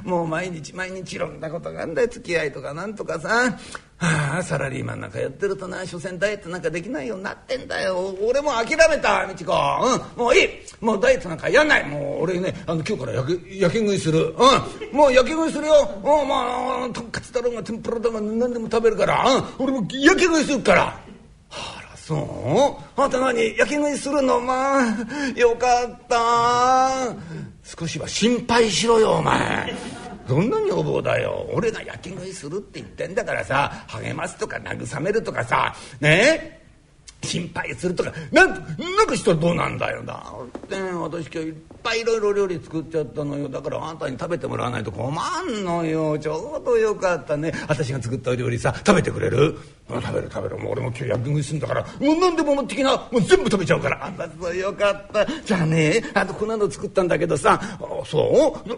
[0.04, 2.08] もう毎日毎日いろんなことがあんだよ。
[2.08, 3.58] 付き合いとかなんとかさ。
[3.98, 5.86] はあサラリーマンなんかやってるとな。
[5.86, 8.16] 所詮ダイエットなんかできないようになってんだよ。
[8.22, 9.54] 俺も諦めたみちこ。
[10.16, 10.24] うん。
[10.24, 10.48] もういい。
[10.80, 11.88] もうダイエットなんかやんない。
[11.88, 14.36] もう俺ねあの今日から焼け焼き食いする。
[14.92, 14.98] うん。
[14.98, 15.74] もう焼き食いするよ。
[15.98, 16.28] うん。
[16.28, 19.24] まあとんかつだろうが天ぷらだろうが何でも食べるから。
[19.24, 19.44] うん。
[19.60, 21.00] 俺も焼き食いするから。
[21.52, 21.78] あ。
[21.78, 21.81] ら
[22.12, 23.02] そう？
[23.02, 24.42] あんた何焼き食いするの？
[24.42, 24.84] まあ
[25.34, 27.16] よかった。
[27.64, 29.74] 少しは心配しろよお前。
[30.28, 31.50] どんな女房だよ。
[31.54, 36.60] 俺が焼き食いするって言ってんだからさ励ますとか慰めるとかさね？
[36.60, 36.61] え
[37.24, 38.12] 心配するとか。
[38.32, 38.56] なんな
[39.04, 43.48] んかしたらどうなんだよだって私今日いっぱいいろいろ料理作っちゃったのよ。
[43.48, 45.12] だからあんたに食べてもらわないと困
[45.44, 46.18] んのよ。
[46.18, 47.54] ちょうどよかったね。
[47.68, 49.58] 私が作ったお料理さ食べてくれる？
[49.88, 51.82] 食べる食べるもう俺も今日焼き食いすんだから。
[51.84, 52.96] もう何でも持ってきな。
[53.12, 54.06] もう全部食べちゃうから。
[54.06, 55.26] あんたそうよかった。
[55.26, 57.60] じゃあねあとこんなの作ったんだけどさ。
[57.62, 58.72] あそう？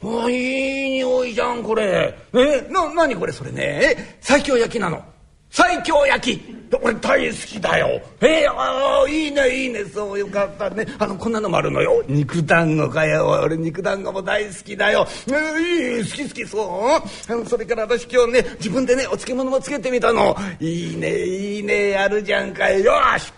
[0.00, 2.14] あいい匂いじゃんこれ。
[2.32, 2.68] え？
[2.70, 4.18] な何これそれね？
[4.20, 5.02] 最強焼きなの。
[5.50, 6.58] 最強焼き。
[6.82, 8.00] 俺大好きだよ。
[8.20, 9.84] えー、あいいねいいね。
[9.86, 10.86] そうよかったね。
[10.98, 12.04] あのこんなのもあるのよ。
[12.06, 13.40] 肉団子かよ。
[13.42, 17.00] 俺肉団子も大好きだよ、えー、いい好き好きそ
[17.38, 17.46] う。
[17.46, 20.36] それから私今日ね自分でねお漬物もつけてみたの。
[20.60, 22.92] いいねいいねやるじゃんかよ。
[23.18, 23.32] し。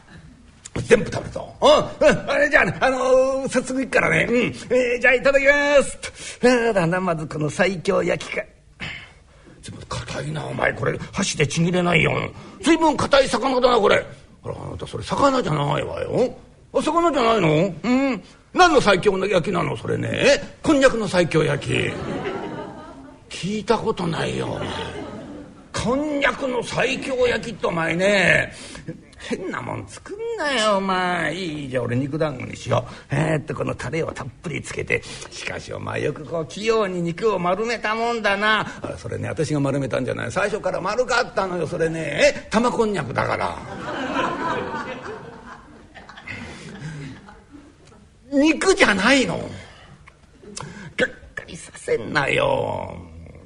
[0.87, 1.55] 全部食べるぞ。
[1.61, 4.27] うん、あれじゃあ、ね、あのー、早速行くからね。
[4.29, 4.37] うん。
[4.37, 6.39] えー、じゃあいただきます。
[6.71, 8.43] あだな、まずこの最強焼きか。
[9.63, 10.73] 随分硬いな、お前。
[10.73, 12.13] これ、箸でちぎれないよ。
[12.63, 14.05] 随分硬い魚だな、これ。
[14.43, 16.35] あら、あなたそれ魚じゃないわよ。
[16.73, 17.75] あ、魚じゃないの？
[17.83, 18.23] うん。
[18.55, 19.77] 何の最強の焼きなの？
[19.77, 20.59] それね。
[20.63, 21.73] こんにゃくの最強焼き。
[23.29, 24.69] 聞いたことないよ、お前。
[25.73, 28.53] こんにゃくの最強焼きってお前ね
[29.21, 31.35] 変なもん作んなよお前。
[31.35, 33.15] いいじゃあ俺肉団子にしよう。
[33.15, 35.03] えー、っとこのタレをたっぷりつけて。
[35.31, 38.67] しかしお前よくこう器用に肉を丸めたもんだな。
[38.97, 40.33] それね私が丸めたんじゃない。
[40.33, 42.33] 最初から丸かったのよそれね。
[42.35, 43.59] え玉こんにゃくだから。
[48.33, 49.37] 肉じゃないの。
[49.37, 52.97] がっかりさせんなよ。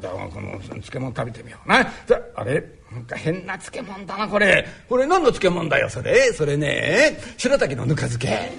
[0.01, 1.69] だからこの漬物食べてみよう。
[1.69, 1.91] な
[2.37, 2.63] あれ？
[2.95, 4.67] なんか変な漬物だなこれ。
[4.89, 6.33] これ何の漬物だよそれ。
[6.33, 8.53] それね白滝のぬか漬け。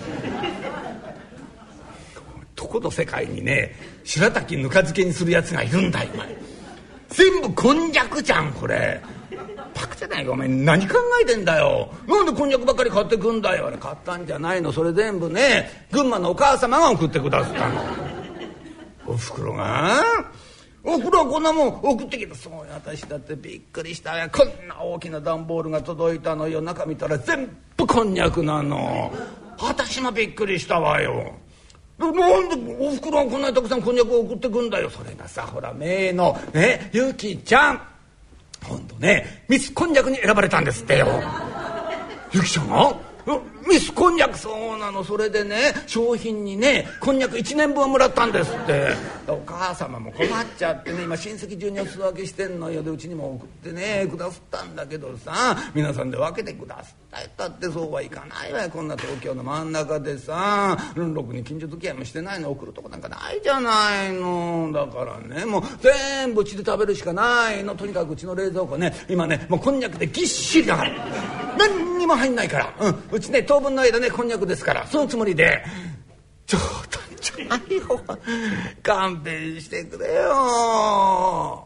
[2.56, 6.36] どこの世界にね白滝ぬか漬けにするやつがいるんだよお前
[7.10, 9.02] 全部こんにゃくじゃんこれ。
[9.74, 10.48] バカじゃないかお前。
[10.50, 11.89] 何考えてんだよ。
[12.08, 13.71] なんでこんにゃくばっかり買ってくんだよ。
[13.80, 14.74] 買ったんじゃないの。
[14.74, 17.82] それ全部ね群馬のお母様が送ってくださったの。
[19.08, 20.04] おふくろが。
[20.86, 22.36] お風呂こんなもん送ってきた。
[22.36, 24.30] そう私だってびっくりした。
[24.30, 26.62] こんな大きな段ボールが届いたのよ。
[26.62, 29.12] 中見たら全部こんにゃくなの。
[29.60, 31.34] 私もびっくりしたわよ。
[31.98, 34.89] なんでおふくろはこんなにたくさんこんにゃくを送ってくんだよ。
[34.89, 37.82] それがさほら名のねゆきちゃん。
[38.63, 41.08] ほんとねミスこんにゃくに選ばれたんですってよ。
[42.32, 42.95] ゆきちゃんが？
[43.67, 45.04] ミスこんにゃくそうなの。
[45.04, 48.93] それでね商品にねこんにゃく1年分もらったんですって。
[49.28, 52.84] お母様も困っちゃってね今親戚中にお裾分けしてんのよ。
[52.84, 58.69] でうちにも送ってねくだすったんだけどさ皆さんで分けてくだすったったってそうはいかないわよ。
[58.69, 64.69] こんな東京の真ん中でさろくに近所付き合いもしてないの送るとこなんかないじゃないの。
[64.71, 67.75] だからねもう全部うちで食べるしかないの。
[67.75, 70.91] とにかくうちの冷蔵庫ね今ねもうこんにゃくでぎっしりだから
[71.58, 74.86] 何にも入んないから、うん、うちね当分の間ねこんにゃくですから。
[74.86, 75.63] そのつもりで。
[76.46, 76.68] 冗談
[77.22, 77.78] じゃない。
[77.78, 78.02] よ
[78.84, 81.65] 勘弁してくれよ。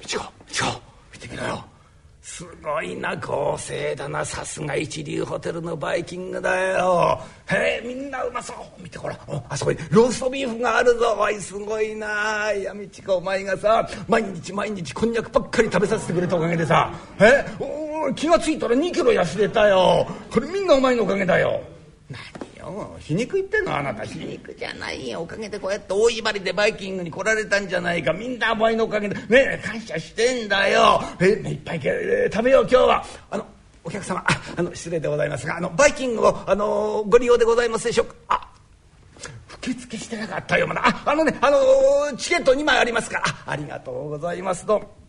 [0.00, 0.68] みちこみちこ
[1.12, 1.64] 見てみろよ。
[2.40, 4.24] すごいな豪勢だな。
[4.24, 7.20] さすが一流ホテルのバイキングだよ。
[7.50, 8.82] へえみんなうまそう。
[8.82, 9.18] 見てほら
[9.50, 11.18] あそこにローストビーフがあるぞ。
[11.18, 12.50] おいすごいな。
[12.52, 16.90] 闇地かお前がさ毎日毎日こんにゃくばっかり食べさせてくれたおかげでさ。
[17.20, 20.06] えお気が付いたら2キロ痩せれたよ。
[20.30, 21.60] これみんなお前のおかげだよ。
[22.10, 22.20] 何
[22.58, 24.04] よ皮肉言ってんのあなた。
[24.04, 25.20] 皮肉じゃないよ。
[25.22, 28.12] おかげでこうやって大威張りでバイキングに来られたんじゃないか。
[28.12, 29.14] みんなお前のおかげで。
[29.14, 31.00] ねえ感謝してんだよ。
[31.20, 33.04] えいっぱいえー食べよう今日は。
[33.30, 33.46] あの
[33.84, 38.14] お客様ああの失礼でございますがあのバイキングをあのご利用でございますでしょうか？
[38.28, 38.48] あ
[39.62, 41.58] 受付してなかったよまだああのねあの
[42.16, 43.24] チケット2枚ありますから。
[43.46, 44.66] あありがとうございます。
[44.66, 44.99] と。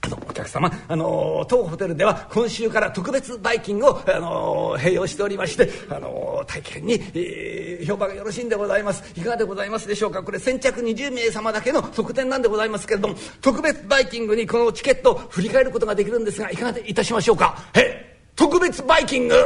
[0.00, 9.04] あのお客様あの当ホテルでは今週から特別バイキングをあのご用意しておりましてあの大変に、えー評判がよろしいんでございます。
[9.16, 10.22] いかがでございますでしょうか？
[10.22, 17.56] これ先着20名様だけの特典なんでございますけれども特別バイキングにこのチケットを振り替えることができるんですがいかがいたしましょうか？
[17.74, 19.36] え特別バイキング。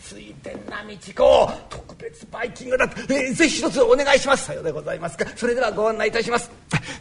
[0.00, 2.84] ついてんな道子特別バイキングだ。
[2.86, 4.46] って、えーぜひ一つお願いします。
[4.46, 5.26] さようでございますか。
[5.36, 6.50] それではご案内いたします。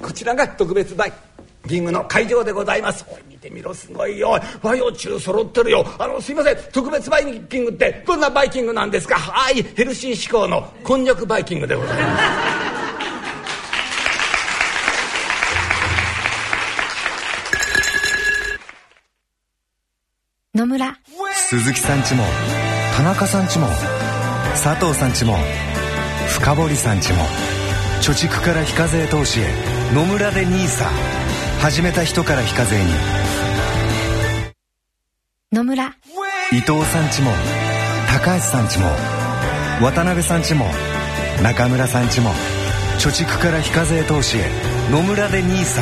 [0.01, 1.11] こちらが特別バイ。
[1.11, 3.05] キングリングの会場でございます。
[3.09, 4.39] おい見てみろすごいよ。
[4.61, 5.85] 和洋中揃ってるよ。
[5.99, 6.57] あのすいません。
[6.71, 9.15] 特別バイキングってどんなバイキングなんですか？
[9.15, 12.23] はいヘルシー志向のこんにゃくバイキングでございます。
[20.55, 20.97] 野村。
[21.49, 22.23] 鈴木さんちも
[22.95, 23.67] 田中さんちも
[24.51, 25.37] 佐藤さんちも
[26.29, 27.19] 深堀さんちも
[28.01, 29.45] 貯蓄から非課税投資へ
[29.93, 30.89] 野村で NISA
[31.59, 32.91] 始めた人から非課税に。
[35.51, 35.95] 野村。
[36.51, 37.31] 伊藤さんちも
[38.07, 38.85] 高橋さんちも
[39.81, 40.65] 渡辺さんちも
[41.43, 42.29] 中村さんちも
[42.99, 44.49] 貯蓄から非課税投資へ
[44.89, 45.81] 野村で NISA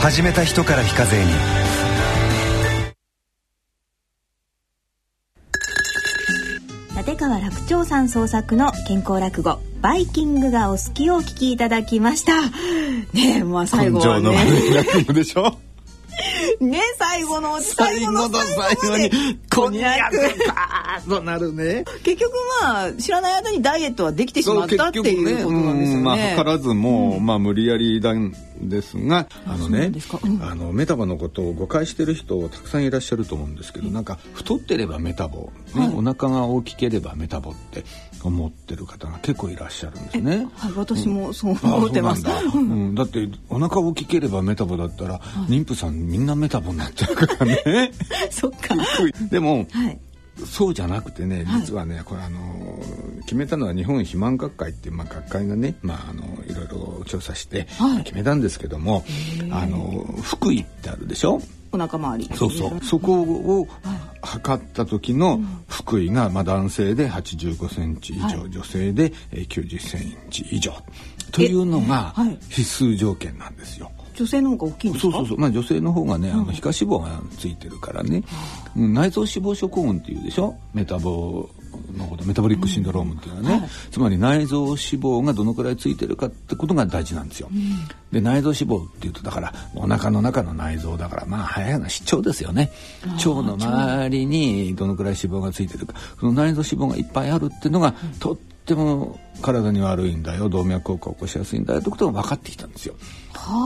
[0.00, 1.32] 始めた人から非課税に
[7.70, 12.42] 長さん創作の健康落語「バイキングがお好き」をお聞きいただきました
[13.12, 14.24] ねえまあ最後はね。
[14.26, 15.56] 感情の悪い落語でしょ？
[16.60, 19.10] ね最後の最後の最最後まで
[19.54, 21.84] こんにゃくかーとなるね。
[22.02, 25.96] 結局まあ知らない間にダイエットはできてしまったっていうことなんですよね。
[25.96, 29.92] うんまあ図らずも、まあ無理やりなんですがあのね
[30.42, 35.94] あのメタボのことを誤解してる人たくさんいらっしゃると思うんですけど、なんか太ってればメタボ、ねはい。
[35.94, 37.84] お腹が大きければメタボって
[38.22, 40.48] 思ってる方が結構いらっしゃるんですね。
[40.54, 42.22] はい、私もそう思ってます。
[42.22, 47.92] そうなんだ、 うん、だってお腹大きければメタボだったら、妊婦さんみんなメタボになっちゃうからね。
[48.30, 48.74] そっか。
[49.30, 49.98] でも、はい。
[50.46, 51.60] そうじゃなくてねはい。
[51.60, 52.78] 実はね、これあの
[53.22, 58.04] 決めたのは日本肥満学会っていう、まあ、学会がね、まあ、あのいろいろ調査してはい。
[58.04, 59.04] 決めたんですけども、
[59.50, 61.42] あの腹囲ってあるでしょ？
[61.72, 62.30] お腹周り。
[62.34, 62.84] そうそう。
[62.84, 63.68] そこを
[64.22, 68.50] 測った時の腹囲が、まあ、男性で8 5センチ以上、はい。
[68.50, 70.72] 女性で9 0センチ以上。
[71.32, 72.14] というのが
[72.48, 73.90] 必須条件なんですよ。
[74.14, 75.12] 女性の方が大きいんですか？
[75.12, 78.22] そうそうそう、まあ、女性の方がね、あの皮下脂肪がついてるからね、
[78.76, 80.54] うん内臓脂肪症候群っていうでしょ？
[80.74, 81.48] メタボ
[81.96, 87.48] のことメタボリックシンドロームっていうのはね、つまり内臓脂肪がどのくらいついてるかってことが大事なんですよ、
[88.12, 92.70] で内臓脂肪っていうとだからお腹の中の内臓だからまあ早い話腸ですよね。
[93.16, 95.94] 腸の周りにどのくらい脂肪がついてるか。
[96.18, 100.48] その内臓脂肪がいっぱいあるっていうのが、とっても体に悪いんだよ。
[100.48, 102.94] 動脈硬化を起こしやすいんだよってことが分かってきたんですよ。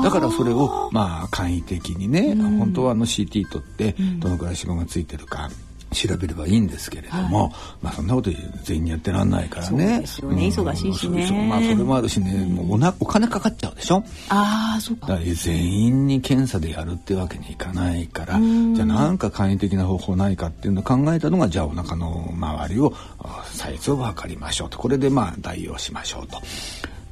[0.03, 5.51] だからそれをまあ簡易的にね、本当はあの CT 取ってどのくらい脂肪がついてるか
[5.95, 8.31] 調べればいいんですけれども、まあそんなこと
[8.63, 9.71] 全員にやってらんないからね。
[9.71, 10.47] そうですよね。
[10.47, 11.27] 忙しいしね。
[11.27, 14.05] そまあそれもあるしね、もうおなお金かかっちゃうでしょ。
[14.29, 15.07] ああ、そっか。
[15.09, 18.39] だから全員に検査でやるってわけにいかないから
[18.75, 24.79] じゃあなんか簡易的な方法ないかっていうのを考えたのがじゃあお腹の周りをあサイズを測りましょうと。
[24.79, 26.41] これでまあ代用しましょうと。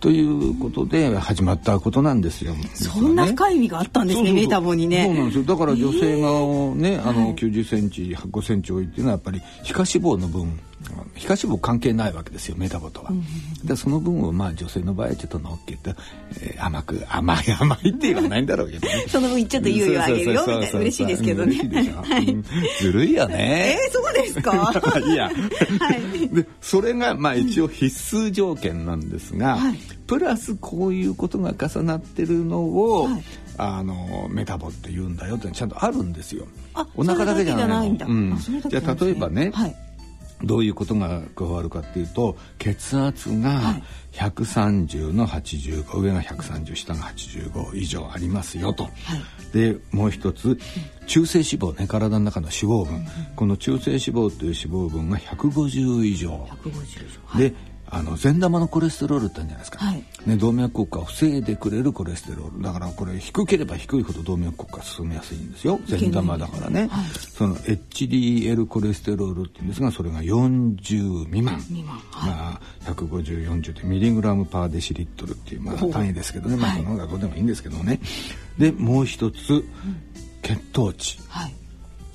[0.02, 2.56] ということで始まったことなんですよ。
[2.74, 5.04] そんな深い意味があったんですね、メタボにね。
[5.06, 5.44] そうなんですよ。
[5.44, 6.28] だから女性が
[6.74, 10.58] ね、あの90センチ5センチ多いっていうのはやっぱり皮下脂肪の分
[11.14, 13.10] 皮下脂肪関係ないわけですよメタボとは。
[13.64, 15.94] でその分をまあ女性の場合はちょっと乗っけて、
[16.40, 19.04] えー甘く甘い甘いって言わないんだろうけどね。
[19.08, 21.56] その分ちょっと猶予あげるよみたいな嬉しいですけどね
[22.80, 23.78] ずるいよえね。
[23.88, 24.72] ー、そうですか？
[25.06, 25.30] いや、は
[25.96, 26.28] い。
[26.28, 33.22] でそれがまあ一応必須条件なんですが、はいプラスこういうことが重なってるのを、はい
[33.58, 36.86] あのメタボって言うんだよってちゃんとあるんですよあ。
[36.96, 38.06] お腹だけじゃないの。
[38.06, 39.76] うんじゃあ例えばね、はい。
[40.44, 43.80] どういうことが加わるかっていうと血圧が
[44.12, 48.88] 130の85上が130下が85以上ありますよと。
[49.52, 50.58] でもう一つ
[51.06, 56.48] 中性脂肪ね体の中の脂肪分、この中性脂肪という脂肪分が150以上。
[57.36, 57.54] で
[57.94, 60.02] あの善玉のコレステロールってあるんじゃないですか、はい。
[60.24, 62.62] ね、動脈硬化を防いでくれるコレステロール。
[62.62, 65.78] だからこれ低ければ低いほど動脈硬化進めやすいんですよ。
[65.84, 66.88] 善玉だからね、
[67.36, 71.62] その HDL コレステロールっていうんですがそれが40未満。
[71.84, 78.00] まあ、15040でミリグラムパーデシリットルっていう、まあ、単位ですけどね、まあ、この学校でもいいんですけどね。
[78.56, 79.64] でもう一つ
[80.40, 81.54] 血糖値、はい。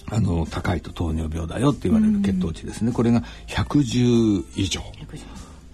[0.09, 4.81] あの高いと糖尿病だよって言われる血糖値ですね、これが110以上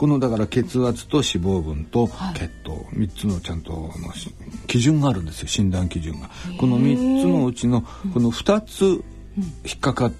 [0.04, 3.90] このだから血圧と脂肪分と血糖、3つのちゃんと
[4.68, 6.30] 基準があるんですよ診断基準が。
[6.60, 9.02] この3つのうちのこの2つ
[9.64, 10.14] 引っかかっ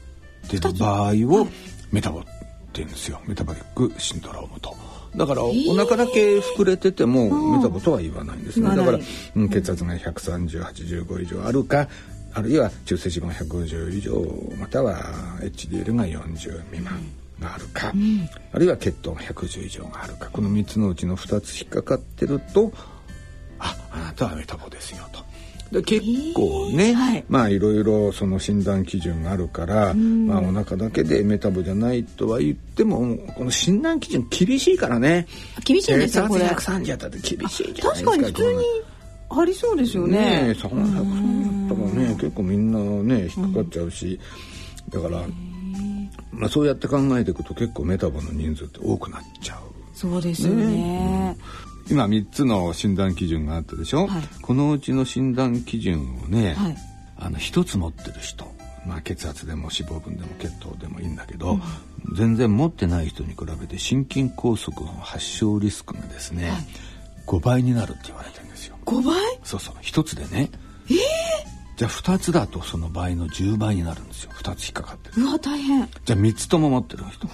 [0.50, 1.50] てる場合を
[1.92, 2.30] メタボって
[2.76, 3.20] 言うんですよ。
[3.26, 4.74] メタボリックシンドロームと。
[5.18, 8.74] だからお腹だけ膨れててもメタボとは言わないんですね。
[8.74, 9.00] だから、
[9.36, 11.90] うん、血圧が13085以上あるか
[12.34, 14.96] あるいは中性脂肪が150以上または
[15.42, 17.02] HDL が40未満
[17.44, 17.94] があるか、
[18.54, 22.72] あるいは血糖が110以上があるかこの3つのうちの2つ引っかかってると
[23.60, 25.24] ああなたはメタボですよと。
[25.72, 27.26] で結構ね、はい。
[27.28, 35.28] まあいろいろその診断基準があるから、まあお腹だけでメタボじゃないとは言ってもこの診断基準厳しいからね。
[35.66, 36.46] 厳しいんですよ血これ。
[36.46, 38.64] 圧130やって厳しいじゃないです確かかに普通に
[39.30, 40.18] ありそうですよね。
[40.18, 42.80] えね300歳だったらね結構みんな
[43.16, 44.20] ね引っかかっちゃうし、
[44.90, 45.24] だから、
[46.34, 49.60] まあ、そうやって考えていくと結構メタボの人数って多くなっちゃう。
[49.96, 51.38] そうですよね。
[51.90, 54.24] 今3つの診断基準があったでしょ、はい。
[54.42, 56.78] このうちの診断基準をね、はい。
[57.18, 58.46] あの1つ持ってる人、
[58.86, 61.60] まあ、血圧でも脂肪分でも血糖でもいいんだけど、
[62.18, 66.52] 全然持ってない人に比べて心筋梗塞の発症リスクがですね、
[67.28, 68.78] 5倍になるって言われてるんですよ。
[68.86, 69.16] 5倍？
[69.44, 69.76] そうそう。
[69.82, 70.50] 1つでね
[71.76, 74.32] じゃあ2つだとその倍の10倍になるんですよ。
[74.34, 75.24] 2つ引っかかってる。
[75.24, 75.90] うわ大変。
[76.06, 77.28] じゃあ3つとも持ってる人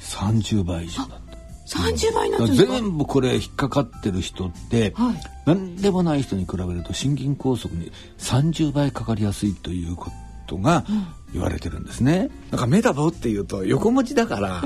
[0.00, 1.30] 30倍以上だった。
[1.78, 2.72] 30倍になっちゃうんですか？
[2.72, 5.16] 全部これ引っかかってる人って、はい。
[5.46, 10.12] 何でもない人に比べると心筋梗塞に30倍かかりやすいということ
[10.58, 10.84] が
[11.32, 12.28] 言われてるんですね。
[12.50, 14.62] なんかメタボっていうと横文字だから、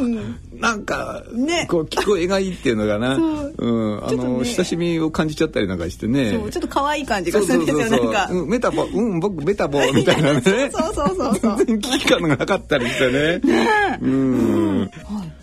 [0.55, 3.55] なんか、ねこう聞こえがいいっていうのかな、そう。
[3.59, 4.45] うん、あの、ね。
[4.45, 6.33] 親しみを感じちゃったりなんかしてね。
[6.33, 8.29] ちょっと可愛い感じがするんですよなんか。
[8.31, 10.41] うん、メタボ、うん、僕メタボみたいなね。
[10.43, 13.99] そうそうそうそう全然危機感がなかったりしてね。
[14.01, 14.91] うん。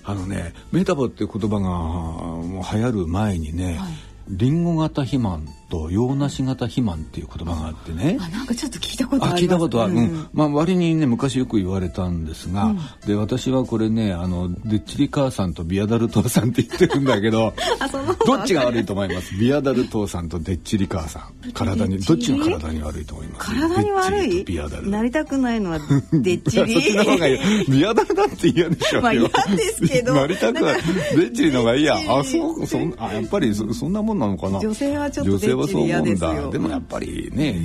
[0.03, 3.79] あのね、メタボっていう言葉がもう流行る前にね、
[4.27, 8.17] リンゴ型肥満と洋梨型肥満っていう言葉があってね。
[8.19, 9.97] あなんかちょっと聞いたことあ聞いたことは、うん。
[9.97, 10.27] うん。
[10.33, 12.75] まあ割にね昔よく言われたんですが、
[13.07, 17.53] で私はこれねあのデッチリ母さんとビアダル父さんって言ってるんだけど
[18.27, 19.33] どっちが悪いと思います？
[19.35, 21.51] ビアダル父さんとデッチリ母さん。
[21.53, 23.47] 体にどっちが体に悪いと思います？
[23.47, 24.39] 体に悪い？
[24.45, 25.79] とビアダルなりたくないのは
[26.11, 27.71] でっち そっちの方がいりい。
[27.71, 29.01] ビアダルだって嫌でしょうよ。
[29.01, 30.13] まあ嫌ですけど。
[30.13, 30.63] なりたくない。
[30.63, 31.95] なんかデッチリの方がいいや。
[31.95, 34.59] あ そうそんあやっぱりそそんなもんなのかな？
[34.59, 36.49] 女性はちょっとはそう思うんだ。
[36.51, 37.55] でもやっぱりね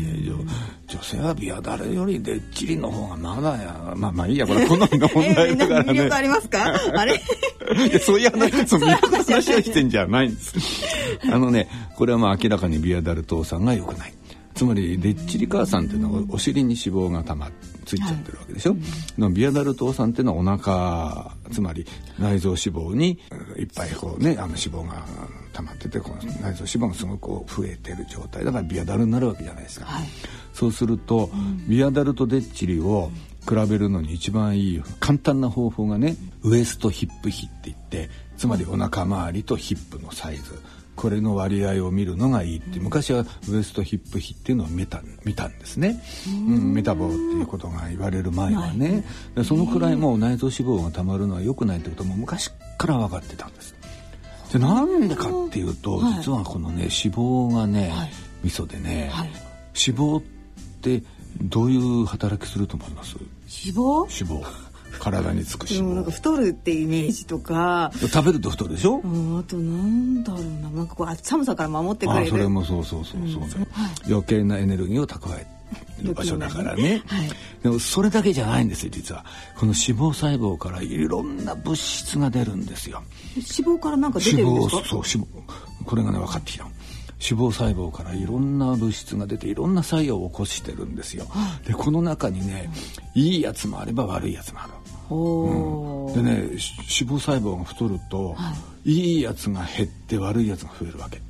[0.87, 5.93] 女性はビアダルよりデッチリの方がまだやまあまあいいやこれ好みの問え題だからね。
[5.93, 6.65] 魅力ありますか？
[6.95, 7.15] あれ？
[7.15, 10.55] いやそういう話、その魅力の話をしてんじゃないんです。
[11.33, 14.15] あのね、これはまあ明らかにビアダル糖さんが良くない。
[14.55, 17.51] つまり、レッチリ母さんっていうのはお尻に脂肪がたま、
[17.85, 18.77] ついちゃってるわけでしょ？
[19.19, 21.85] のビアダル糖さんっていうのはお腹、つまり
[22.19, 25.05] 内臓脂肪にうんいっぱいこうね、あの脂肪が
[25.57, 28.45] 溜まってて、この内臓脂肪がすごくこう増えてる状態。
[28.45, 29.87] だからビアダルになるわけじゃないですか。
[30.53, 31.31] そうすると、
[31.67, 33.11] ビアダルとデッチリを
[33.49, 40.61] 比べるのに一番いい簡単な方法がねウエストヒップ比って言ってつまりお腹周りとヒップのサイズ。
[40.97, 49.05] これの割合を見るのがいいって昔はウエストヒップ比っていうのを見た見たんですね、うん、メタボっていうことが言われる前はね。
[49.35, 53.75] でそのくらいもう内臓脂肪がたまるのは良くないってことも昔から分かってたんです
[54.53, 57.93] でなんでかっていうと、実はこのね脂肪がね、
[58.45, 59.11] 味噌でね、
[59.75, 60.23] 脂肪っ
[60.81, 61.03] て
[61.43, 63.17] どういう働きすると思います？
[63.47, 64.35] 脂肪？
[64.35, 64.47] 脂肪。
[64.99, 67.91] 体につく脂でもなんか肪太るっていうイメージとか。
[67.95, 68.97] 食べると太るでしょ？
[68.97, 70.71] うんあとなんだろうな。
[70.71, 72.27] なんかこうあ寒さから守ってくれる。
[72.27, 73.69] あそれもそうそうそうそうね、
[74.09, 75.47] 余計なエネルギーを蓄え
[76.03, 77.29] る 場所だからね、はい。
[77.63, 79.25] でもそれだけじゃないんですよ実は。
[79.57, 83.03] この脂肪細胞からいろんな物質が出るんですよ。
[83.37, 84.89] 脂肪からなんか出て脂肪るんですか？
[84.89, 85.85] そう脂肪。
[85.85, 86.71] これがね分かってきたの。
[87.19, 91.27] 脂肪細胞からいろんな物質が出ていろんな作用を起こしてるんですよ、
[91.67, 92.71] でこの中にね
[93.15, 94.73] いいやつもあれば悪いやつもある
[95.09, 96.15] おー。
[96.15, 98.53] でねし脂肪細胞が太ると、、は
[98.85, 98.93] い。
[99.19, 101.21] いやつが減って悪いやつが増えるわけ、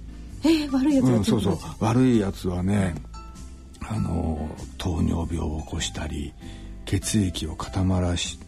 [0.42, 1.56] えー、悪いやつがうん、そうそう。
[1.56, 2.94] つ悪いやつはね
[3.88, 6.32] あの糖尿病を起こしたり
[6.84, 8.38] 血液を固まらし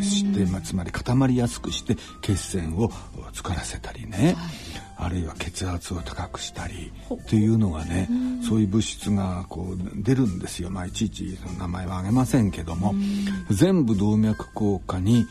[0.00, 2.90] して、まあ、つまり固まりやすくして血栓を
[3.32, 4.34] 作らせたりね、
[4.96, 8.08] あるいは血圧を高くしたりっていうのがね
[8.48, 12.94] そういう物質がこう出るんですよ、まあ、いちいちその名前は挙げませんけども。
[13.50, 15.26] 全部動脈硬化に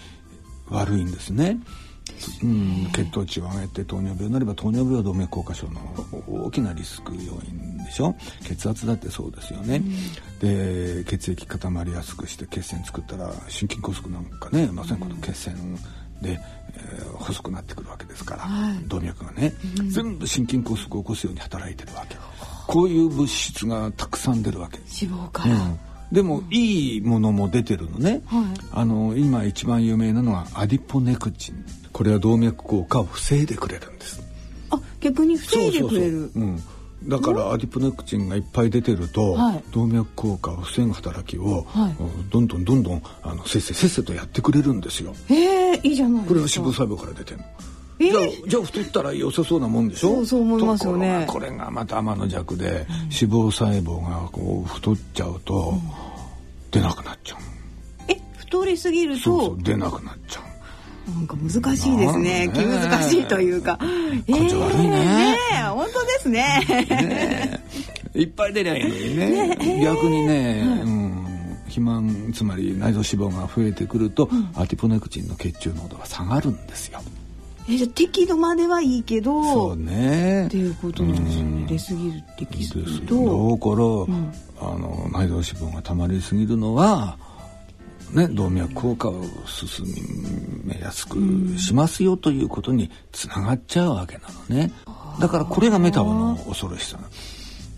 [0.70, 1.58] 悪いんですね。
[2.44, 5.82] うん、血糖値を上げて糖尿病になれば糖尿病は動脈硬化症の
[6.28, 8.16] 大きなリスク要因でしょ？
[8.44, 9.82] 血圧だってそうですよね、
[10.40, 15.56] で血液固まりやすくして血栓作ったら心筋梗塞なんかねまさにこの血栓
[16.22, 16.64] で、えー
[17.20, 18.48] 細くなってくるわけですから、
[18.88, 19.54] 動脈がね、
[19.90, 22.18] 全部心筋梗塞を起こすように働いてるわけ。
[22.68, 24.80] こういう物質がたくさん出るわけ。
[24.80, 25.80] 脂肪から、うん。
[26.12, 28.46] でもいいものも出てるのね、はい。
[28.72, 31.64] あの今一番有名なのはアディポネクチン
[31.94, 34.22] これは動脈硬化を防いでくれるんです。
[34.72, 36.32] あ逆に防いでくれる。
[36.34, 36.64] そうん、
[37.08, 39.64] だからアディポネクチンがいっぱい出てると、はい。
[39.72, 41.96] 動脈硬化を防ぐ働きを、はい。
[42.32, 45.14] どんどんどんどんあのせっせせっせとやってくれるんですよ。
[45.30, 47.46] えー、いいじゃないこれは脂肪細胞から出てるの。
[48.00, 48.12] えー。
[48.12, 50.16] じゃあじゃあ太ったら良さそうなもんでしょ？
[50.16, 51.26] そうそう思いますよね。
[51.28, 55.76] とこれがまた天の弱で、脂肪細胞がこう太っちゃうと、
[56.72, 57.40] 出なくなっちゃう。
[58.08, 59.22] え太りすぎると？
[59.22, 60.44] そうそう出なくなっちゃう
[61.08, 62.50] なんか難しいですね。
[62.54, 63.78] 気難しいというか。
[63.78, 66.66] 感情悪いねねえ本当ですね。
[66.70, 67.62] ね
[68.14, 77.02] えいっぱい出りゃいいのにね逆にね、うん、肥満つまり内臓脂肪が増えてくると、アティポネクチンの血中濃度が下がるんですよ。
[77.70, 81.68] えじゃあ適度まではいいけど、そうねっていうことなんですようんね。
[81.70, 83.16] 出過ぎる出来すぎですると。
[83.16, 83.70] だか
[84.62, 87.18] ら、あの内臓脂肪がたまりすぎるのは、
[88.14, 89.86] ね、動脈硬化を進
[90.64, 91.18] めやすく
[91.58, 94.72] しますよということにつながっちゃうわけなのね。
[95.20, 97.00] だからこれがメタボの恐ろしさ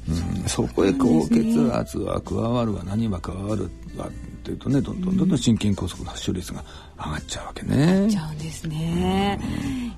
[0.08, 4.12] うん、そこへ高血圧は加わるは何は加わるわっ
[4.44, 6.64] ていうとねどんどんどんどん心筋梗塞の発症率が
[6.98, 8.08] 上がっちゃうわけね。
[8.10, 9.40] ちゃうんですね。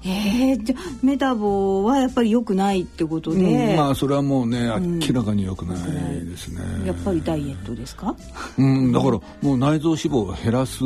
[0.03, 6.61] えー、じゃあメタボはやっぱり良くないってことで、うんまあそれはもうね明らかに良くないですね。
[6.85, 8.15] やっぱりダイエットですか？
[8.57, 9.21] うん、だからも
[9.53, 10.79] う内臓脂肪を減らす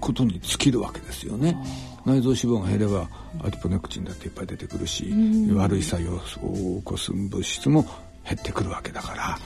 [0.00, 1.56] ことに尽きるわけですよね。
[2.04, 3.08] 内臓脂肪が減れば
[3.40, 5.12] アティポネクチンだっていっぱい出てくるし、
[5.54, 6.18] 悪い作用を
[6.78, 7.82] 起こす物質も
[8.24, 9.38] 減ってくるわけだから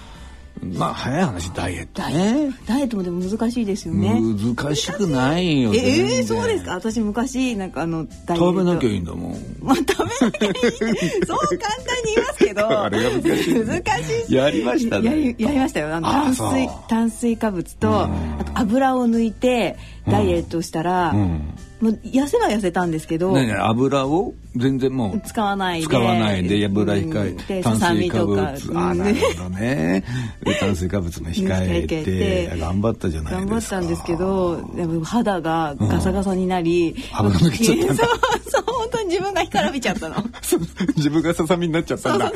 [0.62, 4.20] まあ早い話ダイエットねダイエットもでも難しいですよね。
[4.20, 6.72] 難しくないよええー、そうですか？
[6.74, 10.52] 私昔なんかあのダイエット食べなきゃいいんだもんまあ、食べなきゃいい。
[11.26, 12.80] そう簡単に言いますけど。
[12.82, 15.94] あれが難しい難しいしやりましたねやりやりましたよ。
[15.94, 18.08] あのあ炭水炭水化物とあ
[18.44, 19.76] と油を抜いて
[20.08, 21.40] ダイエットしたら、うん
[21.80, 28.40] もう痩せは痩せたんですけど、ね油を全然もう使わないで使わないで油控うんえで炭水化物。
[28.74, 30.04] あなるほどね。
[30.42, 32.56] で炭水化物も控えてて。
[32.56, 33.50] 頑張ったじゃないですか。
[33.50, 38.08] 頑張ったんですけどでも肌がガサガサになり、油抜けちゃった そう
[38.48, 40.16] そう本当に自分が干からびちゃったの。
[40.96, 42.32] 自分がささみになっちゃったんだ。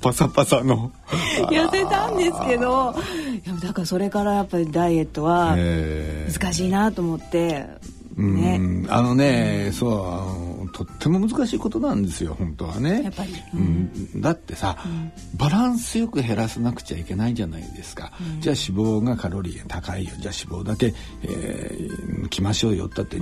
[0.00, 0.92] パサパサの。
[1.50, 2.94] 痩せたんですけど
[3.44, 6.38] いやだからそれからやっぱりダイエットはえー。
[6.40, 7.66] 難しいなと思って
[8.16, 8.86] うねん。
[8.88, 13.02] あのね、そうあのとっても難しいことなんですよ本当はね。
[13.02, 13.34] やっぱり。
[13.54, 14.20] うん。
[14.20, 14.76] だってさ、
[15.36, 20.10] バランスよく減らさなくちゃいけないじゃないですか、じゃあ脂肪がカロリー高いよ。
[20.18, 22.86] じゃあ脂肪だけ、えー抜きましょうよ。
[22.86, 23.18] ったって、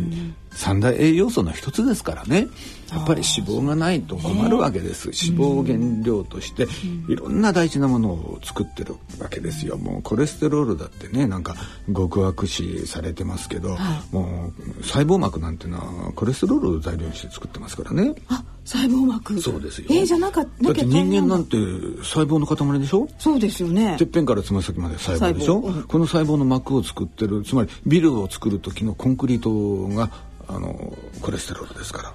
[0.51, 2.49] 三大栄養素の一つですからね
[2.91, 6.66] やっぱり脂肪がないと困るわけです、脂肪を原料として
[7.09, 9.76] いろんな大事なものを作ってるわけですよ。
[9.76, 11.55] もうコレステロールだってねなんか
[11.95, 13.76] 極悪視されてますけど、
[14.11, 18.14] もう細胞膜なんていうのはコレステロールを材料にして作ってますからね。
[18.28, 19.41] あ細胞膜。
[19.41, 19.86] そうですよ。
[19.91, 21.57] えー、じゃなかだって人間なんてて
[22.03, 23.09] 細胞の塊でしょ？
[23.18, 23.97] そうですよね。
[23.99, 25.82] てっぺんからつま先まで細胞でしょ、うん。
[25.84, 30.11] この細胞の膜を作ってるつまりビルを作る時のコンクリートが
[30.47, 32.14] あのコレステロールですから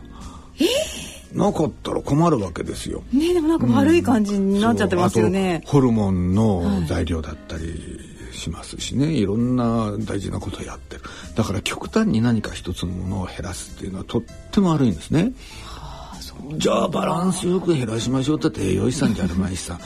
[1.33, 3.03] なかったら困るわけですよ。
[3.11, 5.49] ねでもなんか悪い感じになっちゃってますよね。
[5.49, 5.57] そう。
[5.57, 7.99] あとホルモンの材料だったり
[8.31, 11.03] しますしね、い、ろんな大事なことをやってる。
[11.35, 15.33] だから極端に何か一つのものを減らすっていうのはとっても悪いんですね。
[16.57, 19.79] じゃあバランスよく減らしましょうってって栄養士さんじゃあるまいしさ。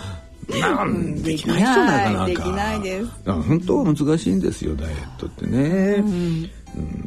[0.49, 2.25] なんできない人なかなか。
[2.25, 2.79] できない
[3.25, 6.49] 本当は難しいんですよダイエットってね、うん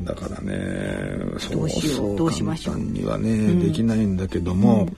[0.04, 0.56] だからね
[1.50, 2.74] どうしようそうどうしましょう。
[2.74, 4.88] 簡単にはね、できないんだけども、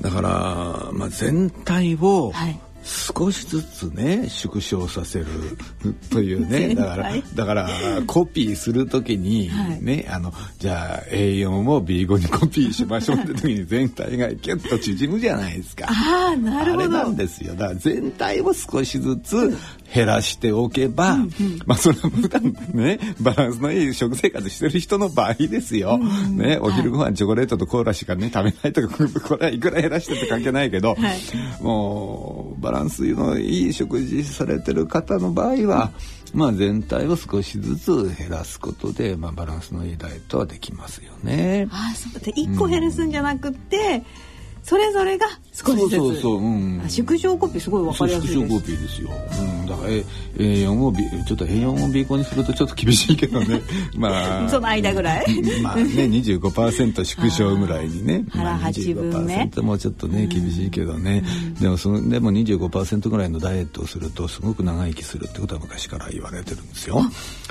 [0.00, 2.60] だから、まあ、全体をはい。
[2.88, 5.26] 少しずつね縮小させる
[6.10, 7.68] というねだからだから
[8.06, 9.50] コピーする時に
[9.80, 15.86] ね、はい、あのじゃあ A4 を B5 にコピーしましょうって時に 全体がキュッと縮むじゃないですか。
[15.88, 16.84] ああなるほど。
[16.84, 17.54] あれなんですよ。
[17.54, 19.56] だから全体を少しずつ
[19.92, 21.30] 減らしておけば、うんうん、
[21.66, 25.98] まあそれは普段ね バランスのいい食生活してる人の場合ですよ。
[26.00, 35.90] うんうん、ねお昼ご飯チョコレートとコーラしかね食べないとかこれはいくら減らしてって関係ないけど、はい、もうバランスのいい食事されてる方の場合は、
[36.34, 41.66] まあ全体を少しずつ減らすことで、まあバランスのいいダイエットはできますよね。
[41.70, 44.27] ああそうで一個減らすんじゃなくて、うん
[44.68, 48.38] それぞれが少しずつそうそうそう、うん、縮小コピーすごいわかりやすいです。
[48.38, 50.92] 縮小コピーですよ、うん、だから A4 を
[51.24, 53.62] ちょっと A4 を B 項にするとちょっと厳しいけどね
[53.96, 55.26] まあその間ぐらい
[55.62, 67.00] まあね25%縮小ぐらいにね腹8分目もうちょっとね厳しいけどね、うん、でもそのでも25%ぐらいのダイエットをするとすごく長生きするってことは昔から言われてるんですよ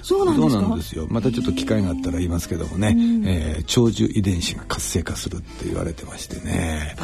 [0.04, 6.96] そうなんですよまたちょっと機会があったら言いますけどもね、うん、えー、長寿遺伝子が活性化するって言われてましてね、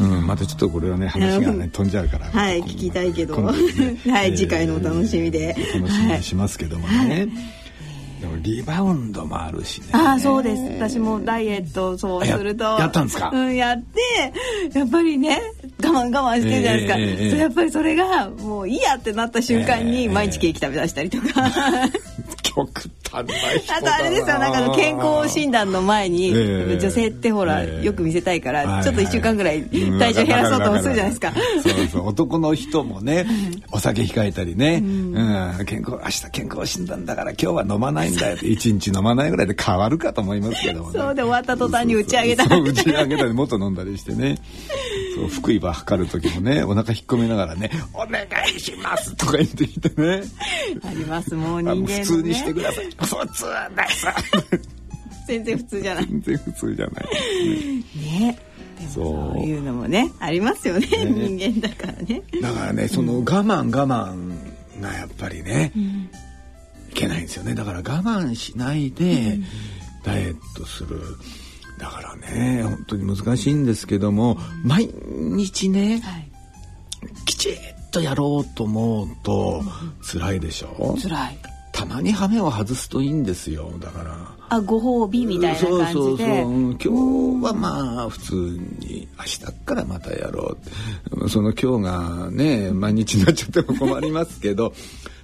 [0.00, 2.26] うんまたちょっとこれはね話がね飛んじゃうから。
[2.26, 3.52] はい聞きたいけど、ね、
[4.10, 5.56] はい、次回のお楽しみで。
[5.74, 7.28] 楽しみにしますけどもね、はい。
[8.20, 9.88] でもリバウンドもあるしね。
[9.92, 10.62] ああそうです。
[10.78, 12.64] 私もダイエットそうすると。
[12.64, 13.30] やったんですか？
[13.32, 14.78] うんやって。
[14.78, 15.40] やっぱりね
[15.82, 16.98] 我慢我慢してるじゃないですか。
[16.98, 21.50] えーえー、やっぱりそれがもういいやってなった瞬間に毎日ケーキ食べ出したりとか。
[22.56, 31.32] 極端なあとあれですよなんか健康診断の前に、女性ってほら、よく見せたいから、ちょっと1週間ぐらい体重減らそうともするじゃないですか。
[31.62, 32.06] そうそう。
[32.08, 33.26] 男の人もね
[33.72, 35.64] お酒控えたりね、うん。
[35.66, 42.60] 健康明日健康診断だから今日は飲まないんだよって 1日飲まないぐらいで変わるかと思いますけども、ね、そうで終わった途端に打ち上げたり。
[42.60, 44.38] 打ち上げたりもっと飲んだりしてね
[45.16, 50.22] そう福井ば測る時もねお腹引っ込めながらね「お願いします」とか言ってきてね。
[50.84, 51.34] あります。
[51.34, 54.06] もう人間、ね、普通にしてください普通です
[55.26, 56.06] 全然普通じゃない。
[56.06, 57.04] 全然普通じゃない。
[57.96, 58.38] ね。
[58.94, 59.38] そう。
[59.40, 62.22] いうのもねありますよね、ね、人間だからね。
[62.42, 64.34] だからねその我慢我慢
[64.82, 67.54] がやっぱりね、うん、いけないんですよね。
[67.54, 69.38] だから我慢しないで
[70.04, 71.00] ダイエットする、
[71.78, 76.30] だからね本当に難しいんですけども、毎日ね、はい、
[77.26, 77.54] きちっ
[77.90, 79.62] とやろうと思うと
[80.02, 80.96] 辛いでしょ？
[81.00, 81.38] 辛い。
[81.72, 84.16] たまに羽目を外すといいんですよだから。
[84.48, 85.68] あご褒美みたいな感じで。
[85.68, 86.28] そうそうそう。
[86.72, 86.78] 今
[87.40, 88.34] 日はまあ普通
[88.78, 90.56] に明日からまたやろ
[91.10, 94.72] うその今日がね毎日になっちゃっても困りますけど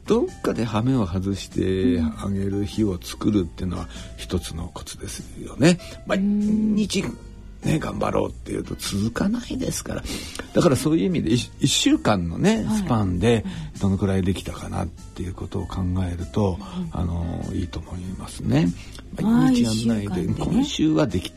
[0.07, 5.79] どっかで羽目を外してあげる日を作るっていうのは一つのコツですよね。
[6.07, 7.05] 毎日
[7.65, 10.03] ね、頑張ろうっていうと続かないですから。
[10.53, 13.45] だからそういう意味で 1, 1週間のねスパンで
[13.81, 16.59] どのくらいできたかなっていうことを考えると、
[16.91, 18.67] あのいいと思いますね。
[19.21, 21.33] 毎日やんないで、ね、今週はでき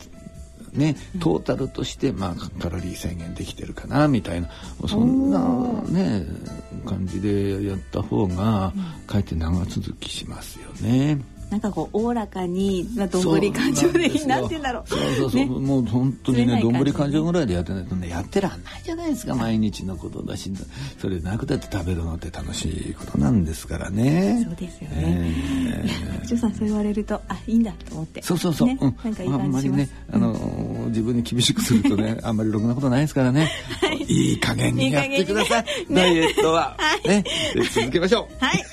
[0.76, 4.50] ね、トータルとして、まあ、カロリー制限できてるかなみたいな
[4.88, 5.40] そんな
[5.90, 6.26] ね
[6.86, 8.74] 感じでやった方が
[9.08, 11.20] かえって長続きしますよね。
[11.56, 14.84] なんかこうおおらかに、まあ、どんぶり感情でなんて言うんだろう。
[14.89, 20.51] そうそうそう、ね、もう本当にね、どんぶり感情ぐらいでやってないとね、やってらんないじゃないですか、毎日のことだし、
[20.99, 24.43] それなくたって食べるのって楽しいことなんですからね。
[24.43, 24.95] そうですよね。
[24.97, 28.22] えー、ジさんそう言われると、あ、いいんだと思って。
[28.22, 28.68] そうそうそう。
[28.68, 30.34] ね、うん、なんかいいあんまりね、あの、
[30.88, 33.49] 自分に厳しくするとね、あんまりろくなことないですからね。
[33.82, 35.66] はい、いい加減にやってください。
[35.88, 36.76] いいね、ダイエットは。
[36.78, 37.24] はい、ね、
[37.74, 38.43] 続けましょう。
[38.43, 38.66] はい。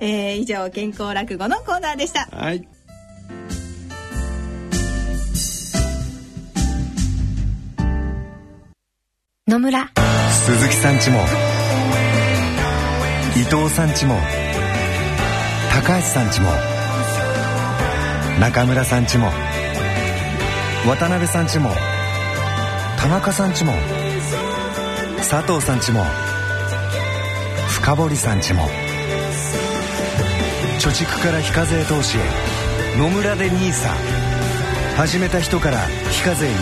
[0.00, 2.23] えー、以上健康落語のコーナーでした。
[2.30, 2.66] はい。
[9.46, 9.90] 野村。
[10.46, 11.20] 鈴木さんちも。
[13.36, 14.18] 伊藤さんちも。
[15.70, 16.50] 高橋さんちも。
[18.40, 19.30] 中村さんちも。
[20.86, 21.70] 渡辺さんちも。
[22.98, 23.72] 田中さんちも。
[25.18, 26.04] 佐藤さんちも。
[27.68, 28.62] 深堀さんちも
[30.84, 32.20] 貯蓄から非課税投資へ。
[32.98, 33.88] 野村で NISA
[34.98, 35.78] 始めた人から
[36.10, 36.54] 非課税に。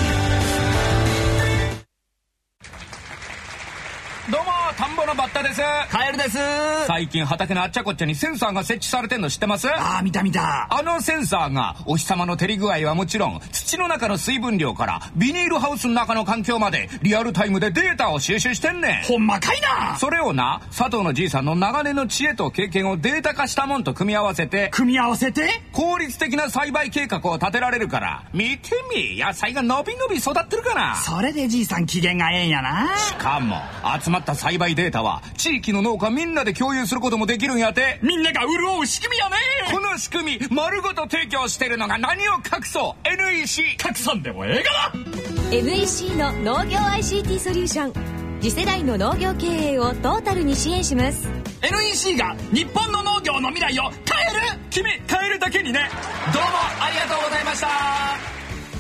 [5.53, 5.63] です。
[5.91, 6.39] カエルです。
[6.87, 9.69] 最近畑のあっちゃこっちゃにセンサーが設置されてんの知ってます？
[9.69, 10.67] ああ見た見た。
[10.71, 19.05] あのセンサーがお日様の照り具合はもちろん土の中の水分量からビニールハウスの中の環境までリアルタイムでデータを収集してんねん。
[19.05, 19.97] ほんまかいな。
[19.97, 25.63] それをな佐藤のじいさんの長年の知恵と経験をデータ化したもんと組み合わせて組み合わせて？
[25.73, 28.25] 効率的な栽培計画を立てられるから。
[28.33, 30.97] 見てみ野菜が伸び伸び育ってるかな。
[30.97, 32.97] それでじいさん機嫌がええんやな。
[32.97, 33.57] しかも
[34.03, 37.99] 集まった栽培データは地域の農家みんなで共有することもできるんやて。
[38.01, 39.37] みんなが潤う仕組みやね。
[39.73, 43.09] この仕組み丸ごと提供してるのが何を隠そう。
[43.09, 45.51] NEC 拡散でもええがな。
[45.51, 47.93] NEC の農業 ICT ソリューション。
[48.41, 51.29] 次世代の農業経営をトータルに支援します。
[51.61, 54.61] NEC が日本の農業の未来を変える。
[54.71, 55.91] 君変えるだけにね。
[56.33, 57.69] どうもありがとうございました。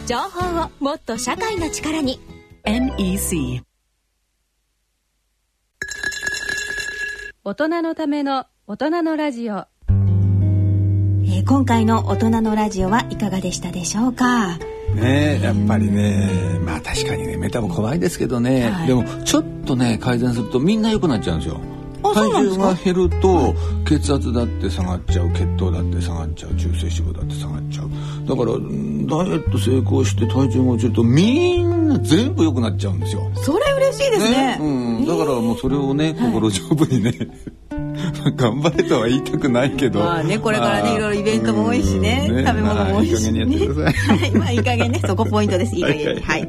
[0.07, 2.21] 情報をもっと社会の力に。
[2.65, 3.65] NEC
[7.45, 9.67] 大人のための大人のラジオ。
[9.89, 14.59] えー今回の大人のラジオはいかがでしたでしょうか？
[14.95, 18.87] ねやっぱりねまあ確かにねメタボ怖いですけどね、はい。
[18.87, 21.61] でもちょっとね改善するとみんな良くなっちゃうんですよ
[22.03, 23.55] 体重が減ると
[23.87, 27.91] 血圧だって下がっちゃう血糖だって下がっちゃう中性脂肪だって下がっちゃう。
[28.27, 33.31] だからうんダイエット成功して体重が落ちるとみんな全部良くなっちゃうんですよ。
[33.35, 34.59] それ嬉しいですね。
[34.61, 37.13] うん、だからもうそれをね心丈夫にね、
[38.37, 40.01] 頑張れとは言いたくないけど。
[40.01, 43.45] まあねこれからねいろいろイベントも多いしねうん食べ物も多いしね。
[43.45, 44.19] まあいい加減にやってください。
[44.19, 45.01] はいまあいい加減ね。
[45.07, 45.77] そこポイントです。
[45.77, 45.99] いい加減。
[45.99, 46.21] にはい。
[46.21, 46.49] はい。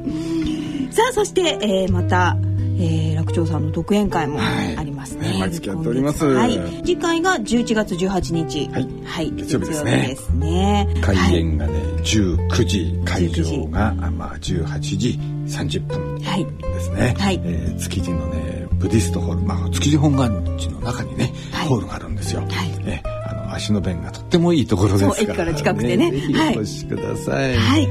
[0.92, 2.38] さあそして、えーまた、
[2.80, 4.78] えー、楽長さんの独演会もはい。
[4.78, 6.26] ありますね、ね毎月やっております。
[6.26, 6.60] はい。
[6.84, 8.70] 次回が11月18日。
[8.70, 8.90] はい。
[9.06, 10.08] はい、月曜日ですね。
[10.10, 10.96] ですね。
[11.02, 13.02] 開はい演がね19時。
[13.06, 13.58] 会19時。
[13.60, 16.46] 場があまあ18時30分はい。
[16.46, 17.42] ですね、はい。
[17.44, 21.68] えー築地のねブディストホール、まあ、築地本願寺の中にね、はい。
[21.68, 22.50] ホールがあるんですよ、はい。
[22.86, 23.13] えあ
[23.54, 27.88] の足の便がとってもいいところですからそう駅から近くてねはいお越しください、はい。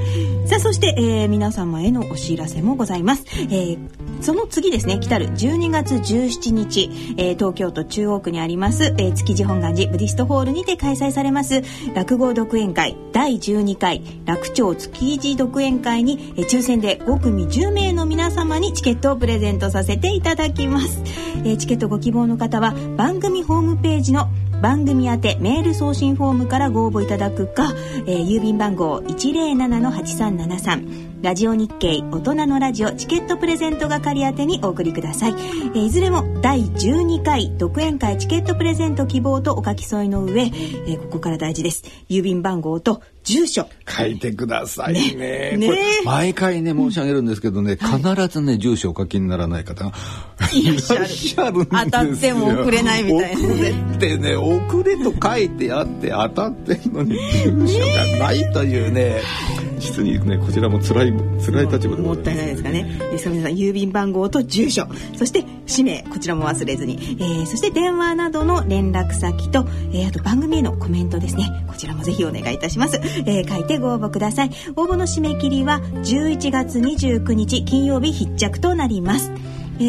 [0.46, 3.24] さあ、そして、えー皆様へのお知らせもございます。
[3.34, 3.78] えー
[4.20, 11.62] その次ですね、来たる12月17日、えー東京都中央区にあります、えー築地本願寺ブディストホールにて開催されます、
[11.94, 21.02] 落語独演会第12回楽町築地独演会に、えー抽選で5組10名の皆様にチケットをプレゼントさせていただきます。
[21.44, 24.28] えーチケットご希望の方は番組ホームページの
[24.62, 27.74] 番組宛てメール送信フォームからご応募いただくか、
[28.06, 41.84] えー郵便番号107-8373ラジオ日経大人のラジオチケットプレゼント係宛てにお送りください、えーいずれも第12回独演会チケットプレゼント希望とお書き添えの上、えーここから大事です。
[42.08, 43.68] 郵便番号と住所。
[43.88, 45.56] 書いてくださいね。
[45.56, 45.66] ね。
[45.66, 49.92] これ毎回ね申し上げるんですけどね、必ずね住所をお書きにならない方が
[50.52, 51.00] いらっしゃる。
[51.00, 51.52] んですよ。
[51.52, 53.54] 当たっても遅れないみたいな。
[53.54, 57.78] ねってね遅れと書いてあって当たってんのに住所
[58.18, 59.20] がないというね
[59.82, 61.12] 実にねこちらも辛い
[61.44, 62.86] 辛い立場でもったいないですかね。
[63.12, 71.64] えーさあ皆さん郵便番号と住所、そして氏名こちらも忘れずに、えーそして電話などの連絡先と、えーあと番組へのコメントですね。
[71.68, 73.00] こちらもぜひお願いいたします。
[73.26, 74.50] えー書いてご応募ください。
[74.76, 79.30] 応募の締め切りは11月29日金曜日必着となります。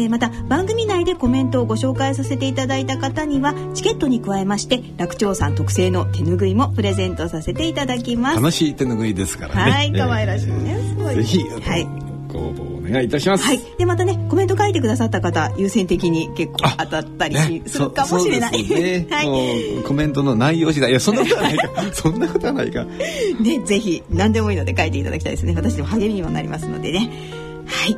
[0.02, 8.36] えーまた番組内でコメントをご紹介させていただいた方にはチケットに加えまして楽長さん特製の手ぬぐいもプレゼントさせていただきます。
[8.36, 10.76] 楽しい手ぬぐいですからねはい、可愛らしいね。
[10.88, 11.14] すごい。
[11.16, 11.84] ぜひ、はい。
[12.32, 13.60] ご応募お願いいたしますはい。
[13.78, 18.68] で、またね、コメント書いてくださった方、優先的に結構当たったりするかもしれない。
[18.68, 19.82] ね はい。
[19.84, 25.54] コメントの内容次第いやそんなことはないか そんなことはないかね、ぜひ、何でもいいので書いていただきたいですね。
[25.56, 27.10] 私でも励みにもなりますのでね。
[27.66, 27.96] はい。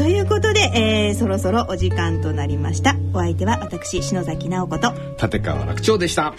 [0.00, 2.96] ということで、えー、そろそろお時間となりました。
[3.12, 6.34] お相手は私、篠崎直子と、立川楽長でした、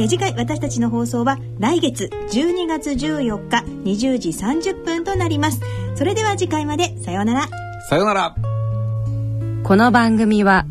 [0.00, 5.60] えー次回私たちの放送は来月12月14日20時30分となります。
[5.94, 7.48] それでは次回まで、さようなら。
[7.90, 8.34] さようなら
[9.62, 10.64] この番組は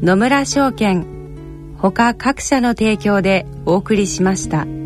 [0.00, 4.81] 野村証券ほか各社の提供でお送りしました。